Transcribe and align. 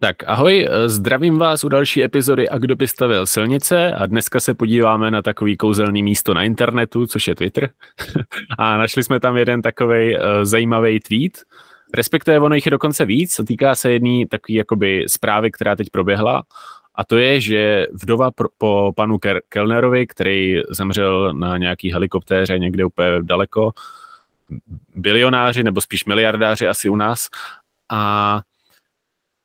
Tak 0.00 0.16
ahoj, 0.26 0.68
zdravím 0.86 1.38
vás 1.38 1.64
u 1.64 1.68
další 1.68 2.04
epizody 2.04 2.48
A 2.48 2.58
kdo 2.58 2.76
by 2.76 2.88
stavil 2.88 3.26
silnice? 3.26 3.92
A 3.92 4.06
dneska 4.06 4.40
se 4.40 4.54
podíváme 4.54 5.10
na 5.10 5.22
takový 5.22 5.56
kouzelný 5.56 6.02
místo 6.02 6.34
na 6.34 6.42
internetu, 6.42 7.06
což 7.06 7.28
je 7.28 7.34
Twitter. 7.34 7.70
a 8.58 8.76
našli 8.76 9.04
jsme 9.04 9.20
tam 9.20 9.36
jeden 9.36 9.62
takový 9.62 10.16
uh, 10.16 10.22
zajímavý 10.42 11.00
tweet, 11.00 11.32
respektive 11.94 12.40
ono 12.40 12.54
jich 12.54 12.66
je 12.66 12.70
dokonce 12.70 13.04
víc, 13.04 13.40
týká 13.46 13.74
se 13.74 13.92
jedné 13.92 14.26
takové 14.26 14.56
jakoby 14.56 15.04
zprávy, 15.08 15.50
která 15.50 15.76
teď 15.76 15.90
proběhla. 15.90 16.42
A 16.94 17.04
to 17.04 17.16
je, 17.16 17.40
že 17.40 17.86
vdova 17.92 18.30
pro, 18.30 18.48
po 18.58 18.92
panu 18.96 19.18
Kellnerovi, 19.48 20.06
který 20.06 20.60
zemřel 20.70 21.34
na 21.34 21.58
nějaký 21.58 21.92
helikoptéře 21.92 22.58
někde 22.58 22.84
úplně 22.84 23.08
daleko, 23.22 23.72
bilionáři 24.94 25.62
nebo 25.62 25.80
spíš 25.80 26.04
miliardáři 26.04 26.68
asi 26.68 26.88
u 26.88 26.96
nás 26.96 27.28
a 27.90 28.40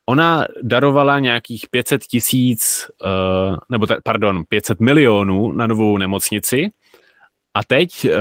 ona 0.06 0.46
darovala 0.62 1.20
nějakých 1.20 1.66
500 1.72 2.04
tisíc, 2.04 2.92
uh, 3.06 3.58
nebo 3.70 3.88
ta, 3.88 3.98
pardon, 4.04 4.44
500 4.50 4.80
milionů 4.80 5.52
na 5.52 5.68
novou 5.68 5.98
nemocnici. 5.98 6.72
A 7.54 7.64
teď 7.64 8.06
uh, 8.06 8.12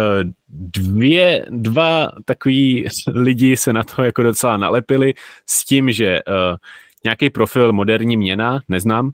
dvě, 0.48 1.46
dva 1.50 2.08
takový 2.24 2.88
lidi 3.14 3.56
se 3.56 3.72
na 3.72 3.84
to 3.84 4.02
jako 4.02 4.22
docela 4.22 4.56
nalepili 4.56 5.14
s 5.46 5.64
tím, 5.64 5.92
že 5.92 6.20
uh, 6.28 6.56
nějaký 7.04 7.30
profil 7.30 7.72
moderní 7.72 8.16
měna, 8.16 8.60
neznám, 8.68 9.06
uh, 9.06 9.12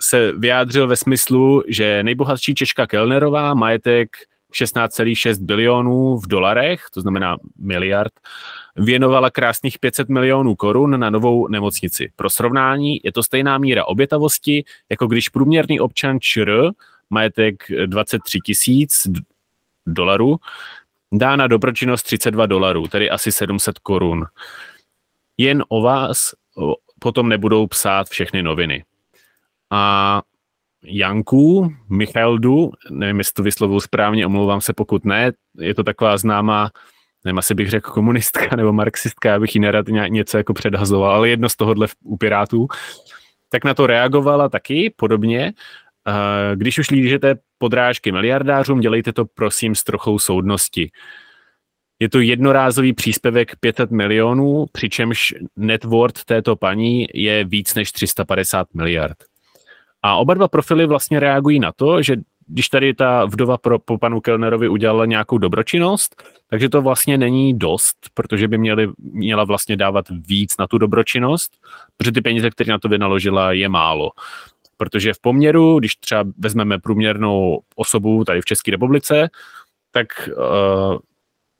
se 0.00 0.32
vyjádřil 0.32 0.86
ve 0.86 0.96
smyslu, 0.96 1.62
že 1.68 2.02
nejbohatší 2.02 2.54
Češka 2.54 2.86
Kellnerová 2.86 3.54
majetek 3.54 4.08
16,6 4.52 5.44
bilionů 5.44 6.16
v 6.16 6.26
dolarech, 6.26 6.84
to 6.94 7.00
znamená 7.00 7.36
miliard, 7.58 8.12
věnovala 8.76 9.30
krásných 9.30 9.78
500 9.78 10.08
milionů 10.08 10.54
korun 10.54 11.00
na 11.00 11.10
novou 11.10 11.48
nemocnici. 11.48 12.12
Pro 12.16 12.30
srovnání 12.30 13.00
je 13.04 13.12
to 13.12 13.22
stejná 13.22 13.58
míra 13.58 13.84
obětavosti, 13.84 14.64
jako 14.90 15.06
když 15.06 15.28
průměrný 15.28 15.80
občan 15.80 16.20
ČR, 16.20 16.70
majetek 17.10 17.64
23 17.86 18.38
tisíc 18.44 19.06
dolarů, 19.86 20.36
dá 21.12 21.36
na 21.36 21.46
dobročinnost 21.46 22.02
32 22.02 22.46
dolarů, 22.46 22.86
tedy 22.86 23.10
asi 23.10 23.32
700 23.32 23.78
korun. 23.78 24.26
Jen 25.38 25.64
o 25.68 25.82
vás 25.82 26.34
potom 26.98 27.28
nebudou 27.28 27.66
psát 27.66 28.08
všechny 28.08 28.42
noviny. 28.42 28.84
A 29.70 30.22
Janku, 30.84 31.72
Michaldu, 31.88 32.72
nevím, 32.90 33.18
jestli 33.18 33.32
to 33.32 33.42
vyslovuju 33.42 33.80
správně, 33.80 34.26
omlouvám 34.26 34.60
se, 34.60 34.72
pokud 34.72 35.04
ne, 35.04 35.32
je 35.58 35.74
to 35.74 35.84
taková 35.84 36.18
známá, 36.18 36.70
nevím, 37.24 37.38
asi 37.38 37.54
bych 37.54 37.70
řekl 37.70 37.90
komunistka 37.90 38.56
nebo 38.56 38.72
marxistka, 38.72 39.28
já 39.28 39.40
bych 39.40 39.54
jí 39.54 39.60
nerad 39.60 39.86
něco 40.08 40.36
jako 40.36 40.54
předhazoval, 40.54 41.14
ale 41.14 41.28
jedno 41.28 41.48
z 41.48 41.56
tohohle 41.56 41.86
u 42.04 42.16
Pirátů, 42.16 42.66
tak 43.48 43.64
na 43.64 43.74
to 43.74 43.86
reagovala 43.86 44.48
taky 44.48 44.94
podobně. 44.96 45.52
Když 46.54 46.78
už 46.78 46.90
lížete 46.90 47.34
podrážky 47.58 48.12
miliardářům, 48.12 48.80
dělejte 48.80 49.12
to 49.12 49.24
prosím 49.24 49.74
s 49.74 49.84
trochou 49.84 50.18
soudnosti. 50.18 50.90
Je 52.00 52.08
to 52.08 52.20
jednorázový 52.20 52.92
příspěvek 52.92 53.56
500 53.60 53.90
milionů, 53.90 54.66
přičemž 54.72 55.34
net 55.56 55.84
worth 55.84 56.24
této 56.24 56.56
paní 56.56 57.06
je 57.14 57.44
víc 57.44 57.74
než 57.74 57.92
350 57.92 58.74
miliard. 58.74 59.16
A 60.02 60.16
oba 60.16 60.34
dva 60.34 60.48
profily 60.48 60.86
vlastně 60.86 61.20
reagují 61.20 61.60
na 61.60 61.72
to, 61.72 62.02
že 62.02 62.16
když 62.52 62.68
tady 62.68 62.94
ta 62.94 63.24
vdova 63.24 63.58
pro, 63.58 63.78
po 63.78 63.98
panu 63.98 64.20
Kellnerovi 64.20 64.68
udělala 64.68 65.06
nějakou 65.06 65.38
dobročinnost, 65.38 66.22
takže 66.46 66.68
to 66.68 66.82
vlastně 66.82 67.18
není 67.18 67.58
dost, 67.58 67.96
protože 68.14 68.48
by 68.48 68.58
měli, 68.58 68.88
měla 68.98 69.44
vlastně 69.44 69.76
dávat 69.76 70.04
víc 70.10 70.56
na 70.58 70.66
tu 70.66 70.78
dobročinnost, 70.78 71.52
protože 71.96 72.12
ty 72.12 72.20
peníze, 72.20 72.50
které 72.50 72.72
na 72.72 72.78
to 72.78 72.88
vynaložila, 72.88 73.52
je 73.52 73.68
málo. 73.68 74.10
Protože 74.76 75.14
v 75.14 75.20
poměru, 75.20 75.78
když 75.78 75.96
třeba 75.96 76.24
vezmeme 76.38 76.78
průměrnou 76.78 77.60
osobu 77.76 78.24
tady 78.24 78.40
v 78.40 78.44
České 78.44 78.70
republice, 78.70 79.30
tak 79.90 80.06
uh, 80.28 80.98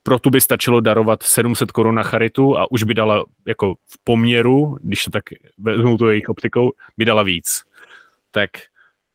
pro 0.02 0.18
tu 0.18 0.30
by 0.30 0.40
stačilo 0.40 0.80
darovat 0.80 1.22
700 1.22 1.72
korun 1.72 1.94
na 1.94 2.02
charitu 2.02 2.58
a 2.58 2.70
už 2.70 2.82
by 2.82 2.94
dala 2.94 3.24
jako 3.46 3.74
v 3.74 4.04
poměru, 4.04 4.78
když 4.82 5.04
to 5.04 5.10
tak 5.10 5.24
vezmu 5.58 5.98
to 5.98 6.10
jejich 6.10 6.28
optikou, 6.28 6.72
by 6.98 7.04
dala 7.04 7.22
víc. 7.22 7.62
Tak 8.30 8.50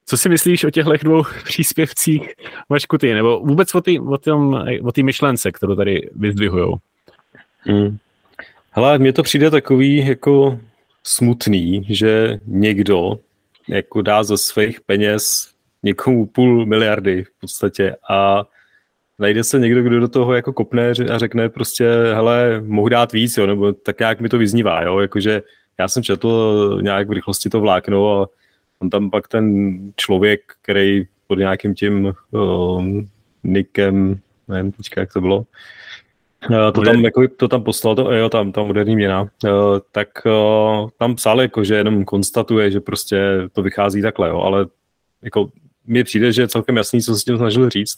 co 0.09 0.17
si 0.17 0.29
myslíš 0.29 0.63
o 0.63 0.71
těchto 0.71 0.93
dvou 0.97 1.23
příspěvcích, 1.43 2.33
Vašku, 2.69 2.97
ty, 2.97 3.13
nebo 3.13 3.39
vůbec 3.39 3.75
o 3.75 3.81
té 3.81 3.91
o 3.99 4.17
tom, 4.17 4.65
o 4.83 5.03
myšlence, 5.03 5.51
kterou 5.51 5.75
tady 5.75 6.09
vyzdvihujou? 6.15 6.75
Hmm. 7.59 7.97
Hele, 8.71 8.99
mně 8.99 9.13
to 9.13 9.23
přijde 9.23 9.51
takový 9.51 10.07
jako 10.07 10.59
smutný, 11.03 11.85
že 11.89 12.39
někdo 12.45 13.19
jako 13.67 14.01
dá 14.01 14.23
ze 14.23 14.37
svých 14.37 14.81
peněz 14.81 15.51
někomu 15.83 16.25
půl 16.25 16.65
miliardy 16.65 17.23
v 17.23 17.39
podstatě 17.41 17.95
a 18.09 18.43
najde 19.19 19.43
se 19.43 19.59
někdo, 19.59 19.83
kdo 19.83 19.99
do 19.99 20.07
toho 20.07 20.33
jako 20.33 20.53
kopne 20.53 20.89
a 20.89 21.17
řekne 21.17 21.49
prostě, 21.49 21.89
hele, 22.13 22.61
mohu 22.65 22.89
dát 22.89 23.11
víc, 23.11 23.37
jo, 23.37 23.47
nebo 23.47 23.73
tak 23.73 23.99
nějak 23.99 24.19
mi 24.19 24.29
to 24.29 24.37
vyznívá, 24.37 24.83
jo, 24.83 24.99
jakože 24.99 25.41
já 25.79 25.87
jsem 25.87 26.03
četl 26.03 26.79
nějak 26.81 27.07
v 27.07 27.11
rychlosti 27.11 27.49
to 27.49 27.59
vlákno 27.59 28.21
a 28.21 28.27
on 28.79 28.89
tam 28.89 29.09
pak 29.09 29.27
ten 29.27 29.77
člověk, 29.95 30.41
který 30.61 31.07
pod 31.27 31.35
nějakým 31.37 31.75
tím 31.75 32.13
uh, 32.31 32.85
nikem, 33.43 34.19
nevím 34.47 34.71
teďka, 34.71 35.01
jak 35.01 35.13
to 35.13 35.21
bylo, 35.21 35.37
uh, 35.37 36.71
to 36.73 36.81
tam, 36.81 37.05
jako, 37.05 37.27
to 37.37 37.47
tam 37.47 37.63
poslal, 37.63 37.95
to, 37.95 38.11
jo, 38.11 38.29
tam, 38.29 38.51
tam 38.51 38.67
moderní 38.67 38.95
měna, 38.95 39.21
uh, 39.21 39.29
tak 39.91 40.07
uh, 40.25 40.89
tam 40.99 41.15
psal, 41.15 41.41
jako, 41.41 41.63
že 41.63 41.75
jenom 41.75 42.05
konstatuje, 42.05 42.71
že 42.71 42.79
prostě 42.79 43.19
to 43.53 43.61
vychází 43.61 44.01
takhle, 44.01 44.29
jo, 44.29 44.39
ale 44.39 44.65
jako 45.21 45.49
mně 45.85 46.03
přijde, 46.03 46.31
že 46.31 46.41
je 46.41 46.47
celkem 46.47 46.77
jasný, 46.77 47.01
co 47.01 47.13
se 47.13 47.19
s 47.19 47.23
tím 47.23 47.37
snažil 47.37 47.69
říct. 47.69 47.97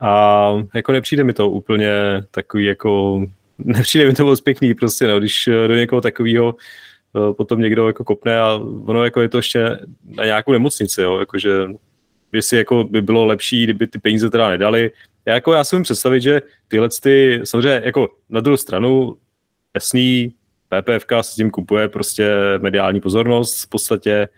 A 0.00 0.50
jako 0.74 0.92
nepřijde 0.92 1.24
mi 1.24 1.32
to 1.32 1.50
úplně 1.50 1.90
takový 2.30 2.64
jako, 2.64 3.22
nepřijde 3.58 4.06
mi 4.06 4.14
to 4.14 4.24
moc 4.24 4.40
pěkný 4.40 4.74
prostě, 4.74 5.06
no, 5.06 5.18
když 5.18 5.48
do 5.66 5.74
někoho 5.74 6.00
takového 6.00 6.54
Eh, 6.54 6.60
potom 7.36 7.60
někdo 7.60 7.86
jako 7.86 8.04
kopne 8.04 8.40
a 8.40 8.60
ono 8.86 9.04
jako 9.04 9.20
je 9.20 9.28
to 9.28 9.36
ještě 9.36 9.78
na 10.04 10.24
nějakou 10.24 10.52
nemocnici, 10.52 11.02
jo, 11.02 11.18
jakože 11.18 11.68
jestli 12.32 12.56
jako 12.56 12.84
by 12.84 13.02
bylo 13.02 13.24
lepší, 13.24 13.64
kdyby 13.64 13.86
ty 13.86 13.98
peníze 13.98 14.30
teda 14.30 14.48
nedali. 14.48 14.90
Já, 15.26 15.34
jako, 15.34 15.52
já 15.52 15.64
si 15.64 15.76
můžu 15.76 15.82
představit, 15.82 16.20
že 16.20 16.42
tyhle 16.68 16.88
ty, 17.02 17.40
samozřejmě 17.44 17.82
jako 17.84 18.08
na 18.30 18.40
druhou 18.40 18.56
stranu, 18.56 19.16
jasný, 19.74 20.34
PPFK 20.68 21.12
se 21.20 21.34
tím 21.34 21.50
kupuje 21.50 21.88
prostě 21.88 22.30
mediální 22.58 23.00
pozornost 23.00 23.62
v 23.62 23.68
podstatě. 23.68 24.28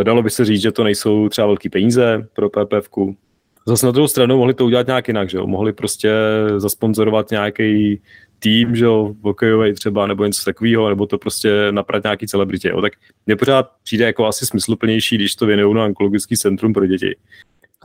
Eh, 0.00 0.04
dalo 0.04 0.22
by 0.22 0.30
se 0.30 0.44
říct, 0.44 0.62
že 0.62 0.72
to 0.72 0.84
nejsou 0.84 1.28
třeba 1.28 1.46
velké 1.46 1.70
peníze 1.70 2.28
pro 2.32 2.50
PPFku. 2.50 3.16
Zase 3.66 3.86
na 3.86 3.92
druhou 3.92 4.08
stranu 4.08 4.36
mohli 4.36 4.54
to 4.54 4.64
udělat 4.64 4.86
nějak 4.86 5.08
jinak, 5.08 5.30
že 5.30 5.38
jo? 5.38 5.46
Mohli 5.46 5.72
prostě 5.72 6.12
zasponzorovat 6.56 7.30
nějaký 7.30 8.00
tým, 8.38 8.76
že 8.76 8.84
jo, 8.84 9.14
hokejový 9.22 9.74
třeba, 9.74 10.06
nebo 10.06 10.24
něco 10.24 10.44
takového, 10.44 10.88
nebo 10.88 11.06
to 11.06 11.18
prostě 11.18 11.66
naprat 11.70 12.02
nějaký 12.02 12.26
celebritě, 12.26 12.68
jo. 12.68 12.80
tak 12.82 12.92
mě 13.26 13.36
pořád 13.36 13.70
přijde 13.82 14.04
jako 14.04 14.26
asi 14.26 14.46
smysluplnější, 14.46 15.16
když 15.16 15.34
to 15.34 15.46
věnují 15.46 15.74
na 15.74 15.84
onkologický 15.84 16.36
centrum 16.36 16.72
pro 16.72 16.86
děti. 16.86 17.16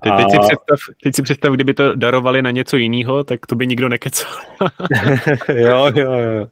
Teď, 0.04 0.14
teď, 0.18 0.32
si 0.32 0.38
představ, 0.38 0.80
teď 1.04 1.16
si 1.16 1.22
představ, 1.22 1.54
kdyby 1.54 1.74
to 1.74 1.96
darovali 1.96 2.42
na 2.42 2.52
něco 2.52 2.78
jiného, 2.78 3.24
tak 3.24 3.46
to 3.46 3.56
by 3.56 3.68
nikdo 3.68 3.90
nekecal. 3.90 4.32
jo, 5.56 5.92
jo, 5.96 6.12
jo. 6.12 6.48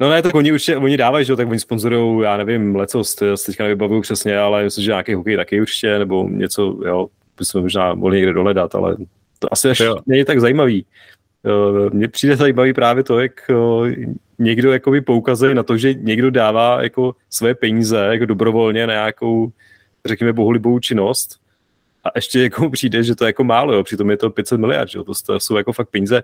No 0.00 0.10
ne, 0.10 0.22
tak 0.22 0.34
oni 0.34 0.52
určitě, 0.52 0.76
oni 0.76 0.96
dávají, 0.96 1.24
že 1.24 1.32
jo, 1.32 1.36
tak 1.36 1.48
oni 1.48 1.60
sponzorují, 1.60 2.24
já 2.24 2.36
nevím, 2.36 2.76
lecost, 2.76 3.22
teďka 3.46 3.62
nevybavuju 3.62 4.00
přesně, 4.00 4.38
ale 4.38 4.64
myslím, 4.64 4.84
že 4.84 4.90
nějaký 4.90 5.14
hokej 5.14 5.36
taky 5.36 5.60
určitě, 5.60 5.98
nebo 5.98 6.28
něco, 6.28 6.78
jo, 6.86 7.06
bychom 7.38 7.62
možná 7.62 7.94
mohli 7.94 8.16
někde 8.16 8.32
dohledat, 8.32 8.74
ale 8.74 8.96
to 9.38 9.52
asi 9.52 9.70
až 9.70 9.82
není 10.06 10.24
tak 10.24 10.40
zajímavý. 10.40 10.86
Eh, 11.46 11.90
mně 11.92 12.08
přijde 12.08 12.36
zajímavý 12.36 12.72
právě 12.72 13.04
to, 13.04 13.20
jak 13.20 13.50
eh, 13.50 14.06
někdo 14.38 14.72
jakoby 14.72 15.00
poukazuje 15.00 15.54
na 15.54 15.62
to, 15.62 15.76
že 15.76 15.94
někdo 15.94 16.30
dává 16.30 16.82
jako 16.82 17.14
své 17.30 17.54
peníze 17.54 18.08
jako 18.10 18.26
dobrovolně 18.26 18.86
na 18.86 18.92
nějakou, 18.92 19.52
řekněme, 20.04 20.32
bohulibou 20.32 20.78
činnost 20.78 21.40
a 22.04 22.08
ještě 22.14 22.42
jako 22.42 22.70
přijde, 22.70 23.02
že 23.02 23.14
to 23.14 23.24
je 23.24 23.28
jako 23.28 23.44
málo, 23.44 23.74
jo. 23.74 23.82
přitom 23.82 24.10
je 24.10 24.16
to 24.16 24.30
500 24.30 24.60
miliard, 24.60 24.90
jo. 24.94 25.04
To, 25.04 25.40
jsou 25.40 25.56
jako 25.56 25.72
fakt 25.72 25.90
peníze. 25.90 26.22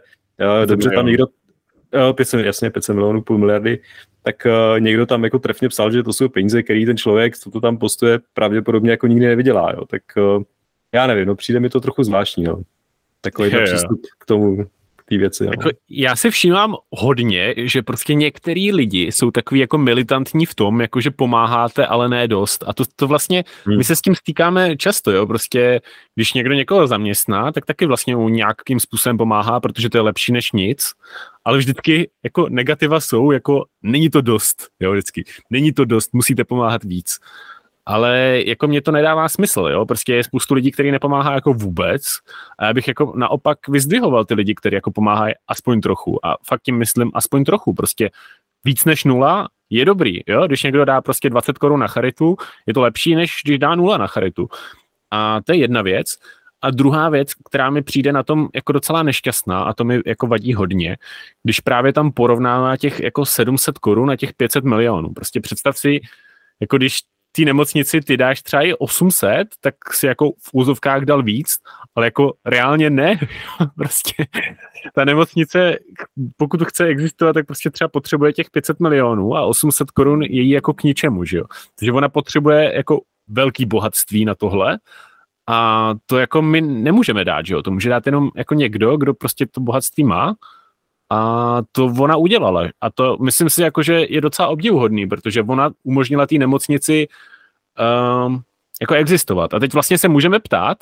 Eh, 0.63 0.67
dobře, 0.67 0.91
tam 0.91 1.07
někdo, 1.07 1.27
500, 2.15 2.47
jasně, 2.47 2.71
500 2.71 2.95
milionů, 2.95 3.23
půl 3.23 3.39
miliardy, 3.39 3.79
tak 4.23 4.47
uh, 4.47 4.81
někdo 4.81 5.07
tam 5.07 5.25
jako 5.25 5.39
trefně 5.39 5.69
psal, 5.69 5.93
že 5.93 6.03
to 6.03 6.13
jsou 6.13 6.29
peníze, 6.29 6.63
který 6.63 6.87
ten 6.87 6.97
člověk, 6.97 7.39
co 7.39 7.51
to 7.51 7.61
tam 7.61 7.77
postuje, 7.77 8.19
pravděpodobně 8.35 8.91
jako 8.91 9.07
nikdy 9.07 9.27
nevydělá, 9.27 9.73
jo. 9.73 9.85
Tak 9.85 10.03
uh, 10.17 10.43
já 10.93 11.07
nevím, 11.07 11.27
no 11.27 11.35
přijde 11.35 11.61
mi 11.61 11.69
to 11.69 11.81
trochu 11.81 12.03
zvláštní, 12.03 12.45
no. 12.45 12.63
Takový 13.21 13.51
přístup 13.65 14.01
k 14.19 14.25
tomu, 14.25 14.67
té 15.13 15.19
věci. 15.19 15.45
Jako, 15.45 15.71
já 15.91 16.17
si 16.17 16.31
všímám 16.31 16.77
hodně, 16.91 17.55
že 17.57 17.83
prostě 17.83 18.15
některý 18.15 18.73
lidi 18.73 19.03
jsou 19.03 19.31
takový 19.31 19.61
jako 19.61 19.79
militantní 19.79 20.47
v 20.47 20.55
tom, 20.55 20.81
jako 20.81 21.01
že 21.01 21.11
pomáháte, 21.11 21.87
ale 21.87 22.09
ne 22.09 22.29
dost. 22.29 22.65
A 22.67 22.73
to, 22.73 22.85
to 22.97 23.07
vlastně, 23.07 23.45
hmm. 23.65 23.77
my 23.77 23.85
se 23.85 23.97
s 23.97 24.01
tím 24.01 24.15
stýkáme 24.15 24.77
často, 24.77 25.11
jo, 25.11 25.27
prostě 25.27 25.81
když 26.15 26.33
někdo 26.33 26.55
někoho 26.55 26.87
zaměstná, 26.87 27.53
tak 27.53 27.67
taky 27.67 27.87
vlastně 27.87 28.17
mu 28.17 28.29
nějakým 28.29 28.81
způsobem 28.81 29.19
pomáhá, 29.19 29.61
protože 29.61 29.91
to 29.91 29.99
je 29.99 30.03
lepší 30.03 30.33
než 30.33 30.53
nic, 30.53 30.85
ale 31.45 31.59
vždycky 31.59 32.11
jako 32.25 32.47
negativa 32.49 33.01
jsou, 33.01 33.31
jako 33.31 33.65
není 33.83 34.11
to 34.11 34.21
dost, 34.21 34.69
jo, 34.81 34.93
vždycky, 34.93 35.25
není 35.51 35.73
to 35.73 35.85
dost, 35.85 36.15
musíte 36.15 36.45
pomáhat 36.45 36.85
víc 36.85 37.19
ale 37.87 38.43
jako 38.47 38.67
mě 38.67 38.83
to 38.83 38.93
nedává 38.93 39.29
smysl, 39.29 39.61
jo, 39.61 39.87
prostě 39.87 40.15
je 40.15 40.25
spoustu 40.25 40.55
lidí, 40.55 40.71
kteří 40.71 40.91
nepomáhá 40.91 41.35
jako 41.35 41.55
vůbec. 41.55 42.03
A 42.59 42.65
já 42.65 42.73
bych 42.73 42.89
jako 42.89 43.13
naopak 43.17 43.69
vyzdvihoval 43.69 44.25
ty 44.25 44.35
lidi, 44.35 44.55
kteří 44.55 44.75
jako 44.75 44.91
pomáhají 44.91 45.35
aspoň 45.49 45.81
trochu. 45.81 46.27
A 46.27 46.37
fakt 46.47 46.63
tím 46.63 46.79
myslím 46.79 47.11
aspoň 47.15 47.45
trochu, 47.45 47.75
prostě 47.75 48.11
víc 48.65 48.85
než 48.85 49.05
nula 49.05 49.49
je 49.71 49.85
dobrý, 49.85 50.21
jo, 50.27 50.47
když 50.47 50.63
někdo 50.63 50.85
dá 50.85 51.01
prostě 51.01 51.31
20 51.31 51.59
korun 51.59 51.81
na 51.81 51.87
charitu, 51.87 52.37
je 52.67 52.75
to 52.75 52.81
lepší, 52.81 53.15
než 53.15 53.41
když 53.45 53.59
dá 53.59 53.75
nula 53.75 53.99
na 53.99 54.07
charitu. 54.07 54.49
A 55.11 55.41
to 55.45 55.53
je 55.53 55.59
jedna 55.59 55.83
věc. 55.83 56.17
A 56.63 56.71
druhá 56.71 57.09
věc, 57.09 57.35
která 57.35 57.71
mi 57.71 57.83
přijde 57.83 58.13
na 58.13 58.23
tom 58.23 58.49
jako 58.55 58.73
docela 58.73 59.03
nešťastná 59.03 59.63
a 59.63 59.73
to 59.73 59.85
mi 59.85 60.01
jako 60.07 60.27
vadí 60.27 60.55
hodně, 60.55 60.97
když 61.43 61.61
právě 61.61 61.93
tam 61.93 62.13
porovnává 62.13 62.77
těch 62.77 63.01
jako 63.01 63.27
700 63.27 63.79
korun 63.79 64.11
a 64.11 64.17
těch 64.17 64.35
500 64.35 64.65
milionů. 64.65 65.13
Prostě 65.13 65.41
představ 65.41 65.79
si, 65.79 66.01
jako 66.61 66.77
když 66.77 66.99
té 67.33 67.43
nemocnici 67.43 68.01
ty 68.01 68.17
dáš 68.17 68.43
třeba 68.43 68.63
i 68.63 68.75
800, 68.75 69.49
tak 69.61 69.75
si 69.93 70.07
jako 70.07 70.31
v 70.31 70.51
úzovkách 70.53 71.03
dal 71.03 71.23
víc, 71.23 71.49
ale 71.95 72.07
jako 72.07 72.33
reálně 72.47 72.91
ne. 72.91 73.19
prostě 73.77 74.27
ta 74.95 75.05
nemocnice, 75.05 75.79
pokud 76.37 76.63
chce 76.63 76.85
existovat, 76.85 77.35
tak 77.35 77.47
prostě 77.47 77.71
třeba 77.71 77.89
potřebuje 77.89 78.33
těch 78.33 78.51
500 78.51 78.81
milionů 78.81 79.37
a 79.37 79.43
800 79.43 79.91
korun 79.91 80.23
je 80.23 80.43
jí 80.43 80.51
jako 80.51 80.75
k 80.75 80.83
ničemu, 80.83 81.25
že 81.25 81.37
jo. 81.37 81.45
Takže 81.79 81.93
ona 81.93 82.09
potřebuje 82.09 82.75
jako 82.75 83.01
velký 83.29 83.67
bohatství 83.67 84.25
na 84.25 84.35
tohle 84.35 84.79
a 85.49 85.91
to 86.07 86.19
jako 86.19 86.43
my 86.43 86.61
nemůžeme 86.61 87.25
dát, 87.25 87.47
že 87.47 87.55
jo. 87.55 87.63
To 87.63 87.71
může 87.71 87.89
dát 87.89 88.07
jenom 88.07 88.31
jako 88.37 88.55
někdo, 88.55 88.97
kdo 88.97 89.15
prostě 89.15 89.47
to 89.47 89.61
bohatství 89.61 90.05
má 90.05 90.35
a 91.13 91.63
to 91.73 91.85
ona 91.85 92.17
udělala. 92.17 92.69
A 92.81 92.91
to 92.91 93.17
myslím 93.21 93.51
si, 93.51 93.63
jako, 93.63 93.83
že 93.83 94.07
je 94.09 94.21
docela 94.21 94.49
obdivuhodný, 94.49 95.07
protože 95.07 95.43
ona 95.43 95.71
umožnila 95.83 96.27
té 96.27 96.35
nemocnici 96.35 97.09
um, 98.27 98.43
jako 98.81 98.95
existovat. 98.95 99.55
A 99.55 99.59
teď 99.59 99.73
vlastně 99.73 99.99
se 99.99 100.09
můžeme 100.09 100.41
ptát, 100.41 100.79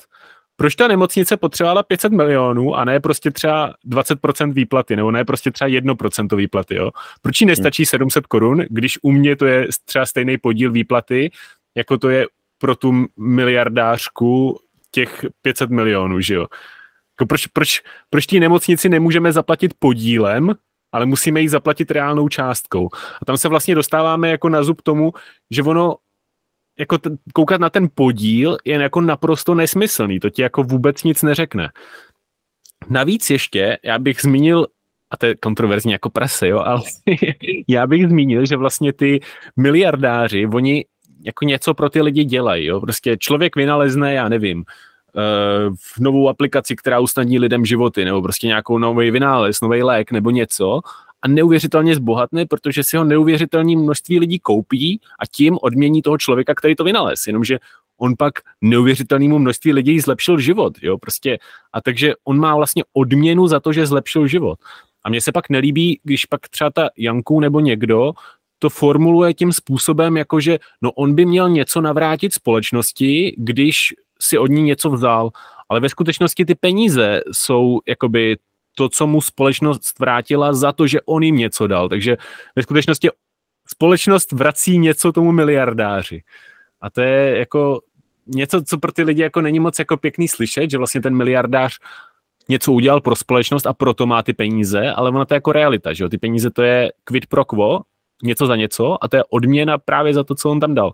proč 0.55 0.75
ta 0.75 0.87
nemocnice 0.87 1.37
potřebovala 1.37 1.83
500 1.83 2.11
milionů 2.11 2.75
a 2.75 2.85
ne 2.85 2.99
prostě 2.99 3.31
třeba 3.31 3.73
20% 3.89 4.53
výplaty, 4.53 4.95
nebo 4.95 5.11
ne 5.11 5.25
prostě 5.25 5.51
třeba 5.51 5.67
1% 5.67 6.35
výplaty, 6.35 6.75
jo? 6.75 6.91
Proč 7.21 7.41
jí 7.41 7.47
nestačí 7.47 7.85
700 7.85 8.27
korun, 8.27 8.63
když 8.69 8.99
u 9.01 9.11
mě 9.11 9.35
to 9.35 9.45
je 9.45 9.67
třeba 9.85 10.05
stejný 10.05 10.37
podíl 10.37 10.71
výplaty, 10.71 11.31
jako 11.75 11.97
to 11.97 12.09
je 12.09 12.27
pro 12.57 12.75
tu 12.75 13.05
miliardářku 13.17 14.59
těch 14.91 15.25
500 15.41 15.69
milionů, 15.69 16.21
že 16.21 16.35
jo? 16.35 16.47
Jako 17.21 17.27
proč, 17.27 17.47
proč, 17.47 17.81
proč 18.09 18.25
té 18.25 18.39
nemocnici 18.39 18.89
nemůžeme 18.89 19.31
zaplatit 19.31 19.73
podílem, 19.79 20.53
ale 20.91 21.05
musíme 21.05 21.41
jí 21.41 21.47
zaplatit 21.47 21.91
reálnou 21.91 22.27
částkou. 22.27 22.89
A 23.21 23.25
tam 23.25 23.37
se 23.37 23.47
vlastně 23.47 23.75
dostáváme 23.75 24.29
jako 24.29 24.49
na 24.49 24.63
zub 24.63 24.81
tomu, 24.81 25.13
že 25.51 25.63
ono 25.63 25.95
jako 26.79 26.97
t- 26.97 27.09
koukat 27.33 27.61
na 27.61 27.69
ten 27.69 27.89
podíl 27.95 28.57
je 28.65 28.81
jako 28.81 29.01
naprosto 29.01 29.55
nesmyslný, 29.55 30.19
to 30.19 30.29
ti 30.29 30.41
jako 30.41 30.63
vůbec 30.63 31.03
nic 31.03 31.23
neřekne. 31.23 31.69
Navíc 32.89 33.29
ještě, 33.29 33.77
já 33.83 33.99
bych 33.99 34.21
zmínil, 34.21 34.67
a 35.11 35.17
to 35.17 35.25
je 35.25 35.35
kontroverzní 35.35 35.91
jako 35.91 36.09
prase, 36.09 36.47
jo, 36.47 36.59
ale 36.59 36.81
já 37.67 37.87
bych 37.87 38.07
zmínil, 38.07 38.45
že 38.45 38.57
vlastně 38.57 38.93
ty 38.93 39.19
miliardáři, 39.57 40.47
oni 40.47 40.85
jako 41.25 41.45
něco 41.45 41.73
pro 41.73 41.89
ty 41.89 42.01
lidi 42.01 42.23
dělají, 42.23 42.65
jo, 42.65 42.81
prostě 42.81 43.17
člověk 43.17 43.55
vynalezne, 43.55 44.13
já 44.13 44.29
nevím, 44.29 44.65
v 45.75 45.99
novou 45.99 46.29
aplikaci, 46.29 46.75
která 46.75 46.99
usnadní 46.99 47.39
lidem 47.39 47.65
životy, 47.65 48.05
nebo 48.05 48.21
prostě 48.21 48.47
nějakou 48.47 48.77
nový 48.77 49.11
vynález, 49.11 49.61
nový 49.61 49.83
lék, 49.83 50.11
nebo 50.11 50.29
něco 50.31 50.81
a 51.21 51.27
neuvěřitelně 51.27 51.95
zbohatne, 51.95 52.45
protože 52.45 52.83
si 52.83 52.97
ho 52.97 53.03
neuvěřitelné 53.03 53.75
množství 53.75 54.19
lidí 54.19 54.39
koupí 54.39 54.99
a 55.19 55.25
tím 55.25 55.57
odmění 55.61 56.01
toho 56.01 56.17
člověka, 56.17 56.55
který 56.55 56.75
to 56.75 56.83
vynalez. 56.83 57.27
Jenomže 57.27 57.59
on 57.97 58.13
pak 58.17 58.33
neuvěřitelnému 58.61 59.39
množství 59.39 59.73
lidí 59.73 59.99
zlepšil 59.99 60.39
život, 60.39 60.73
jo, 60.81 60.97
prostě. 60.97 61.37
A 61.73 61.81
takže 61.81 62.13
on 62.23 62.39
má 62.39 62.55
vlastně 62.55 62.83
odměnu 62.93 63.47
za 63.47 63.59
to, 63.59 63.73
že 63.73 63.85
zlepšil 63.85 64.27
život. 64.27 64.59
A 65.03 65.09
mně 65.09 65.21
se 65.21 65.31
pak 65.31 65.49
nelíbí, 65.49 65.99
když 66.03 66.25
pak 66.25 66.49
třeba 66.49 66.69
ta 66.69 66.89
Janku 66.97 67.39
nebo 67.39 67.59
někdo 67.59 68.13
to 68.59 68.69
formuluje 68.69 69.33
tím 69.33 69.53
způsobem, 69.53 70.17
jako 70.17 70.39
že 70.39 70.59
no 70.81 70.91
on 70.91 71.15
by 71.15 71.25
měl 71.25 71.49
něco 71.49 71.81
navrátit 71.81 72.33
společnosti, 72.33 73.35
když 73.37 73.93
si 74.21 74.37
od 74.37 74.47
ní 74.47 74.61
něco 74.61 74.89
vzal, 74.89 75.29
ale 75.69 75.79
ve 75.79 75.89
skutečnosti 75.89 76.45
ty 76.45 76.55
peníze 76.55 77.21
jsou 77.31 77.79
jakoby 77.87 78.37
to, 78.75 78.89
co 78.89 79.07
mu 79.07 79.21
společnost 79.21 79.99
vrátila 79.99 80.53
za 80.53 80.71
to, 80.71 80.87
že 80.87 81.01
on 81.01 81.23
jim 81.23 81.35
něco 81.35 81.67
dal. 81.67 81.89
Takže 81.89 82.17
ve 82.55 82.63
skutečnosti 82.63 83.09
společnost 83.67 84.31
vrací 84.31 84.77
něco 84.77 85.11
tomu 85.11 85.31
miliardáři. 85.31 86.23
A 86.81 86.89
to 86.89 87.01
je 87.01 87.37
jako 87.37 87.81
něco, 88.27 88.63
co 88.63 88.77
pro 88.77 88.91
ty 88.91 89.03
lidi 89.03 89.21
jako 89.21 89.41
není 89.41 89.59
moc 89.59 89.79
jako 89.79 89.97
pěkný 89.97 90.27
slyšet, 90.27 90.71
že 90.71 90.77
vlastně 90.77 91.01
ten 91.01 91.15
miliardář 91.15 91.79
něco 92.49 92.71
udělal 92.71 93.01
pro 93.01 93.15
společnost 93.15 93.67
a 93.67 93.73
proto 93.73 94.05
má 94.05 94.23
ty 94.23 94.33
peníze, 94.33 94.91
ale 94.91 95.09
ona 95.09 95.25
to 95.25 95.33
je 95.33 95.35
jako 95.35 95.51
realita, 95.51 95.93
že 95.93 96.03
jo? 96.03 96.09
Ty 96.09 96.17
peníze 96.17 96.49
to 96.51 96.61
je 96.61 96.91
quid 97.03 97.27
pro 97.27 97.45
quo, 97.45 97.81
něco 98.23 98.45
za 98.45 98.55
něco 98.55 99.03
a 99.03 99.07
to 99.07 99.17
je 99.17 99.23
odměna 99.29 99.77
právě 99.77 100.13
za 100.13 100.23
to, 100.23 100.35
co 100.35 100.49
on 100.49 100.59
tam 100.59 100.75
dal. 100.75 100.91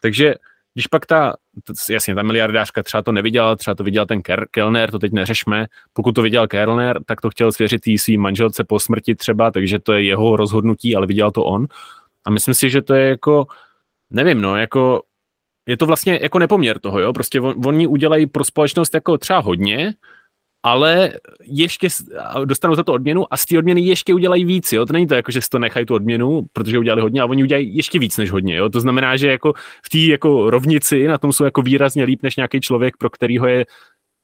Takže 0.00 0.34
když 0.76 0.86
pak 0.86 1.06
ta, 1.06 1.34
jasně, 1.90 2.14
ta 2.14 2.22
miliardářka 2.22 2.82
třeba 2.82 3.02
to 3.02 3.12
neviděla, 3.12 3.56
třeba 3.56 3.74
to 3.74 3.84
viděl 3.84 4.06
ten 4.06 4.22
Kellner, 4.50 4.90
to 4.90 4.98
teď 4.98 5.12
neřešme. 5.12 5.66
Pokud 5.92 6.12
to 6.12 6.22
viděl 6.22 6.46
Kellner, 6.46 7.00
tak 7.06 7.20
to 7.20 7.30
chtěl 7.30 7.52
svěřit 7.52 7.86
jí 7.86 7.98
svým 7.98 8.20
manželce 8.20 8.64
po 8.64 8.80
smrti 8.80 9.14
třeba, 9.14 9.50
takže 9.50 9.78
to 9.78 9.92
je 9.92 10.02
jeho 10.04 10.36
rozhodnutí, 10.36 10.96
ale 10.96 11.06
viděl 11.06 11.30
to 11.30 11.44
on. 11.44 11.66
A 12.24 12.30
myslím 12.30 12.54
si, 12.54 12.70
že 12.70 12.82
to 12.82 12.94
je 12.94 13.08
jako, 13.08 13.46
nevím, 14.10 14.40
no, 14.40 14.56
jako 14.56 15.02
je 15.66 15.76
to 15.76 15.86
vlastně 15.86 16.18
jako 16.22 16.38
nepoměr 16.38 16.78
toho, 16.78 17.00
jo, 17.00 17.12
prostě 17.12 17.40
on, 17.40 17.54
oni 17.66 17.86
udělají 17.86 18.26
pro 18.26 18.44
společnost 18.44 18.94
jako 18.94 19.18
třeba 19.18 19.38
hodně, 19.38 19.94
ale 20.66 21.12
ještě 21.44 21.88
dostanou 22.44 22.74
za 22.74 22.82
to 22.82 22.92
odměnu 22.92 23.34
a 23.34 23.36
z 23.36 23.44
té 23.44 23.58
odměny 23.58 23.80
ještě 23.80 24.14
udělají 24.14 24.44
víc, 24.44 24.72
jo? 24.72 24.86
To 24.86 24.92
není 24.92 25.06
to 25.06 25.14
jako, 25.14 25.32
že 25.32 25.42
si 25.42 25.48
to 25.48 25.58
nechají 25.58 25.86
tu 25.86 25.94
odměnu, 25.94 26.46
protože 26.52 26.78
udělali 26.78 27.02
hodně, 27.02 27.22
a 27.22 27.26
oni 27.26 27.42
udělají 27.42 27.76
ještě 27.76 27.98
víc 27.98 28.16
než 28.16 28.30
hodně, 28.30 28.56
jo? 28.56 28.68
To 28.68 28.80
znamená, 28.80 29.16
že 29.16 29.30
jako 29.30 29.52
v 29.86 29.88
té 29.88 29.98
jako 29.98 30.50
rovnici 30.50 31.08
na 31.08 31.18
tom 31.18 31.32
jsou 31.32 31.44
jako 31.44 31.62
výrazně 31.62 32.04
líp 32.04 32.22
než 32.22 32.36
nějaký 32.36 32.60
člověk, 32.60 32.96
pro 32.96 33.10
kterýho 33.10 33.46
je 33.46 33.66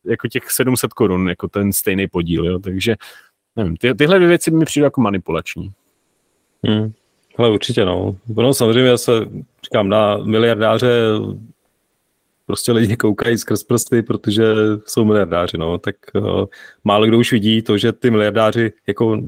jako 0.07 0.29
těch 0.29 0.51
700 0.51 0.93
korun, 0.93 1.29
jako 1.29 1.49
ten 1.49 1.73
stejný 1.73 2.09
podíl, 2.09 2.47
jo? 2.47 2.59
Takže 2.59 2.97
nevím, 3.57 3.77
ty, 3.77 3.95
tyhle 3.95 4.17
dvě 4.17 4.29
věci 4.29 4.51
mi 4.51 4.65
přijdou 4.65 4.85
jako 4.85 5.01
manipulační. 5.01 5.73
Hmm. 6.67 6.93
Ale 7.39 7.51
určitě 7.51 7.85
no. 7.85 8.17
No 8.37 8.55
samozřejmě 8.55 8.91
já 8.91 8.97
se 8.97 9.13
říkám, 9.65 9.89
na 9.89 10.17
miliardáře 10.17 10.89
prostě 12.47 12.73
lidi 12.73 12.97
koukají 12.97 13.39
skrz 13.39 13.63
prsty, 13.63 14.03
protože 14.03 14.45
jsou 14.87 15.05
miliardáři, 15.05 15.59
no, 15.59 15.79
tak 15.79 15.97
uh, 16.15 16.45
málo 16.85 17.07
kdo 17.07 17.19
už 17.19 17.33
vidí 17.33 17.63
to, 17.63 17.79
že 17.79 17.93
ty 17.93 18.11
miliardáři, 18.11 18.73
jako, 18.87 19.23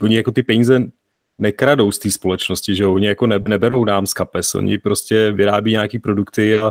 oni 0.00 0.16
jako 0.16 0.32
ty 0.32 0.42
peníze 0.42 0.82
nekradou 1.38 1.92
z 1.92 1.98
té 1.98 2.10
společnosti, 2.10 2.74
že 2.74 2.86
oni 2.86 3.06
jako 3.06 3.26
ne, 3.26 3.38
neberou 3.48 3.84
nám 3.84 4.06
z 4.06 4.14
kapes, 4.14 4.54
oni 4.54 4.78
prostě 4.78 5.32
vyrábí 5.32 5.70
nějaký 5.70 5.98
produkty 5.98 6.58
a, 6.58 6.66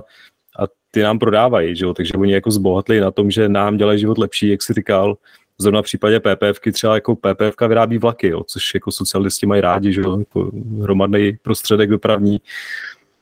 a 0.60 0.63
ty 0.92 1.01
nám 1.01 1.20
prodávají, 1.20 1.75
že 1.75 1.86
jo? 1.86 1.94
takže 1.94 2.13
oni 2.13 2.34
jako 2.34 2.51
zbohatli 2.51 3.00
na 3.00 3.12
tom, 3.12 3.32
že 3.32 3.50
nám 3.50 3.77
dělají 3.77 4.00
život 4.00 4.18
lepší, 4.18 4.48
jak 4.50 4.63
si 4.63 4.74
říkal, 4.74 5.18
zrovna 5.60 5.82
v 5.82 5.86
případě 5.86 6.20
PPFky 6.20 6.72
třeba 6.72 6.96
jako 6.96 7.16
PPFka 7.16 7.68
vyrábí 7.68 7.98
vlaky, 7.98 8.27
jo? 8.27 8.44
což 8.44 8.74
jako 8.74 8.92
socialisti 8.92 9.46
mají 9.46 9.62
rádi, 9.62 9.94
že 9.94 10.01
jo? 10.01 10.20
Jako 10.20 10.51
hromadný 10.82 11.38
prostředek 11.42 11.89
dopravní, 11.89 12.42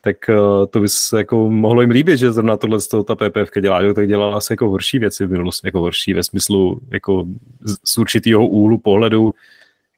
tak 0.06 0.30
uh, 0.30 0.66
to 0.66 0.80
by 0.80 0.90
se 0.90 1.18
jako 1.18 1.50
mohlo 1.50 1.82
jim 1.82 1.90
líbit, 1.90 2.18
že 2.18 2.32
zrovna 2.32 2.58
tohle 2.58 2.82
z 2.82 2.88
toho 2.88 3.04
ta 3.04 3.16
PPF 3.16 3.50
dělá, 3.62 3.84
že 3.84 3.94
tak 3.94 4.08
dělala 4.08 4.38
asi 4.38 4.54
jako 4.54 4.70
horší 4.70 5.00
věci 5.00 5.26
v 5.26 5.32
minulosti, 5.32 5.68
jako 5.68 5.80
horší 5.80 6.14
ve 6.14 6.24
smyslu 6.24 6.80
jako 6.94 7.26
z, 7.62 7.76
z 7.86 7.98
určitého 7.98 8.48
úhlu 8.48 8.78
pohledu, 8.78 9.34